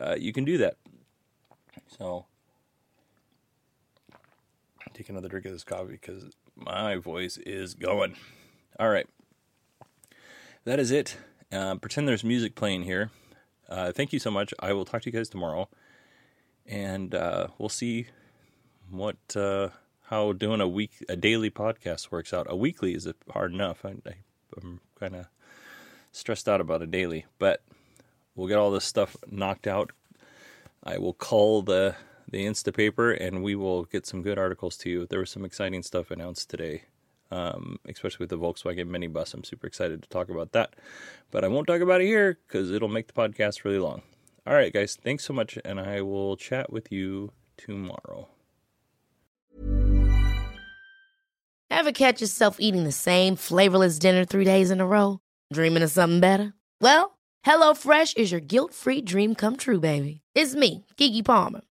uh, 0.00 0.16
you 0.18 0.32
can 0.32 0.44
do 0.44 0.58
that. 0.58 0.76
So, 1.86 2.26
take 4.92 5.08
another 5.08 5.28
drink 5.28 5.46
of 5.46 5.52
this 5.52 5.64
coffee 5.64 5.92
because 5.92 6.24
my 6.56 6.96
voice 6.96 7.36
is 7.38 7.74
going. 7.74 8.14
All 8.78 8.88
right. 8.88 9.06
That 10.64 10.78
is 10.78 10.90
it. 10.90 11.16
Uh, 11.50 11.74
pretend 11.76 12.08
there's 12.08 12.24
music 12.24 12.54
playing 12.54 12.84
here. 12.84 13.10
Uh, 13.68 13.92
thank 13.92 14.12
you 14.12 14.18
so 14.18 14.30
much. 14.30 14.54
I 14.60 14.72
will 14.72 14.84
talk 14.84 15.02
to 15.02 15.10
you 15.10 15.16
guys 15.16 15.28
tomorrow. 15.28 15.68
And 16.66 17.14
uh, 17.14 17.48
we'll 17.58 17.68
see 17.68 18.06
what 18.90 19.16
uh, 19.34 19.70
how 20.04 20.32
doing 20.32 20.60
a 20.60 20.68
week 20.68 21.04
a 21.08 21.16
daily 21.16 21.50
podcast 21.50 22.10
works 22.10 22.32
out. 22.32 22.46
A 22.48 22.56
weekly 22.56 22.94
is 22.94 23.08
hard 23.30 23.52
enough. 23.52 23.84
I, 23.84 23.94
I, 24.06 24.14
I'm 24.60 24.80
kind 24.98 25.16
of 25.16 25.26
stressed 26.12 26.48
out 26.48 26.60
about 26.60 26.82
a 26.82 26.86
daily, 26.86 27.26
but 27.38 27.62
we'll 28.34 28.48
get 28.48 28.58
all 28.58 28.70
this 28.70 28.84
stuff 28.84 29.16
knocked 29.28 29.66
out. 29.66 29.90
I 30.84 30.98
will 30.98 31.14
call 31.14 31.62
the 31.62 31.96
the 32.32 32.44
Instapaper 32.44 33.16
and 33.20 33.42
we 33.42 33.54
will 33.54 33.84
get 33.84 34.06
some 34.06 34.22
good 34.22 34.38
articles 34.38 34.76
to 34.78 34.90
you. 34.90 35.06
There 35.06 35.20
was 35.20 35.30
some 35.30 35.44
exciting 35.44 35.82
stuff 35.82 36.10
announced 36.10 36.50
today, 36.50 36.82
um, 37.30 37.78
especially 37.86 38.24
with 38.24 38.30
the 38.30 38.38
Volkswagen 38.38 38.88
minibus. 38.88 39.34
I'm 39.34 39.44
super 39.44 39.66
excited 39.66 40.02
to 40.02 40.08
talk 40.08 40.28
about 40.30 40.52
that, 40.52 40.74
but 41.30 41.44
I 41.44 41.48
won't 41.48 41.66
talk 41.68 41.82
about 41.82 42.00
it 42.00 42.06
here 42.06 42.38
because 42.48 42.70
it'll 42.70 42.88
make 42.88 43.06
the 43.06 43.12
podcast 43.12 43.64
really 43.64 43.78
long. 43.78 44.02
All 44.46 44.54
right, 44.54 44.72
guys, 44.72 44.98
thanks 45.00 45.24
so 45.24 45.32
much, 45.32 45.56
and 45.64 45.78
I 45.78 46.00
will 46.00 46.36
chat 46.36 46.72
with 46.72 46.90
you 46.90 47.30
tomorrow. 47.56 48.26
Ever 51.70 51.92
catch 51.92 52.20
yourself 52.20 52.56
eating 52.58 52.84
the 52.84 52.92
same 52.92 53.36
flavorless 53.36 53.98
dinner 53.98 54.24
three 54.24 54.44
days 54.44 54.70
in 54.70 54.80
a 54.80 54.86
row? 54.86 55.20
Dreaming 55.52 55.82
of 55.82 55.90
something 55.90 56.20
better? 56.20 56.54
Well, 56.80 57.18
HelloFresh 57.46 58.16
is 58.16 58.32
your 58.32 58.40
guilt 58.40 58.74
free 58.74 59.00
dream 59.00 59.34
come 59.34 59.56
true, 59.56 59.80
baby. 59.80 60.22
It's 60.34 60.54
me, 60.54 60.86
Keke 60.96 61.24
Palmer. 61.24 61.62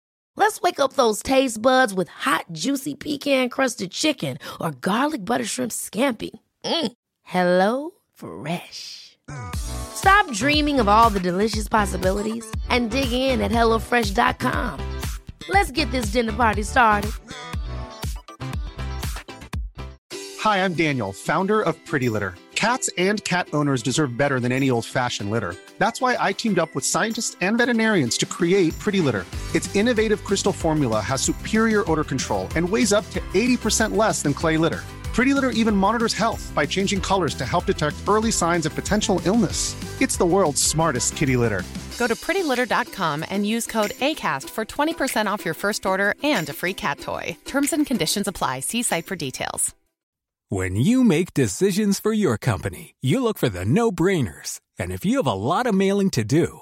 Let's 0.41 0.59
wake 0.59 0.79
up 0.79 0.93
those 0.93 1.21
taste 1.21 1.61
buds 1.61 1.93
with 1.93 2.09
hot, 2.09 2.45
juicy 2.51 2.95
pecan 2.95 3.49
crusted 3.49 3.91
chicken 3.91 4.39
or 4.59 4.71
garlic 4.71 5.23
butter 5.23 5.45
shrimp 5.45 5.71
scampi. 5.71 6.31
Mm. 6.65 6.93
Hello 7.21 7.91
Fresh. 8.15 9.19
Stop 9.53 10.31
dreaming 10.33 10.79
of 10.79 10.87
all 10.89 11.11
the 11.11 11.19
delicious 11.19 11.67
possibilities 11.67 12.43
and 12.69 12.89
dig 12.89 13.11
in 13.11 13.39
at 13.39 13.51
HelloFresh.com. 13.51 14.99
Let's 15.47 15.69
get 15.69 15.91
this 15.91 16.07
dinner 16.07 16.33
party 16.33 16.63
started. 16.63 17.11
Hi, 20.39 20.65
I'm 20.65 20.73
Daniel, 20.73 21.13
founder 21.13 21.61
of 21.61 21.75
Pretty 21.85 22.09
Litter. 22.09 22.33
Cats 22.55 22.89
and 22.97 23.23
cat 23.25 23.47
owners 23.53 23.83
deserve 23.83 24.17
better 24.17 24.39
than 24.39 24.51
any 24.51 24.71
old 24.71 24.85
fashioned 24.85 25.29
litter. 25.29 25.53
That's 25.77 26.01
why 26.01 26.17
I 26.19 26.33
teamed 26.33 26.57
up 26.57 26.73
with 26.73 26.83
scientists 26.83 27.37
and 27.41 27.59
veterinarians 27.59 28.17
to 28.17 28.25
create 28.25 28.73
Pretty 28.79 29.01
Litter. 29.01 29.23
Its 29.55 29.75
innovative 29.75 30.23
crystal 30.23 30.53
formula 30.53 31.01
has 31.01 31.21
superior 31.21 31.89
odor 31.89 32.03
control 32.03 32.47
and 32.55 32.67
weighs 32.67 32.93
up 32.93 33.09
to 33.11 33.19
80% 33.33 33.95
less 33.95 34.21
than 34.21 34.33
clay 34.33 34.57
litter. 34.57 34.81
Pretty 35.13 35.33
Litter 35.33 35.49
even 35.49 35.75
monitors 35.75 36.13
health 36.13 36.51
by 36.55 36.65
changing 36.65 37.01
colors 37.01 37.35
to 37.35 37.45
help 37.45 37.65
detect 37.65 37.97
early 38.07 38.31
signs 38.31 38.65
of 38.65 38.73
potential 38.73 39.21
illness. 39.25 39.75
It's 40.01 40.17
the 40.17 40.25
world's 40.25 40.61
smartest 40.63 41.15
kitty 41.17 41.37
litter. 41.37 41.63
Go 41.97 42.07
to 42.07 42.15
prettylitter.com 42.15 43.25
and 43.29 43.45
use 43.45 43.67
code 43.67 43.91
ACAST 43.91 44.49
for 44.49 44.65
20% 44.65 45.27
off 45.27 45.45
your 45.45 45.53
first 45.53 45.85
order 45.85 46.15
and 46.23 46.49
a 46.49 46.53
free 46.53 46.73
cat 46.73 46.99
toy. 46.99 47.37
Terms 47.45 47.73
and 47.73 47.85
conditions 47.85 48.27
apply. 48.27 48.61
See 48.61 48.81
site 48.83 49.05
for 49.05 49.15
details. 49.15 49.75
When 50.49 50.75
you 50.75 51.05
make 51.05 51.33
decisions 51.33 51.99
for 52.01 52.11
your 52.11 52.37
company, 52.37 52.95
you 52.99 53.23
look 53.23 53.37
for 53.37 53.47
the 53.47 53.63
no 53.63 53.89
brainers. 53.89 54.59
And 54.77 54.91
if 54.91 55.05
you 55.05 55.17
have 55.17 55.27
a 55.27 55.33
lot 55.33 55.65
of 55.65 55.73
mailing 55.73 56.09
to 56.11 56.25
do, 56.25 56.61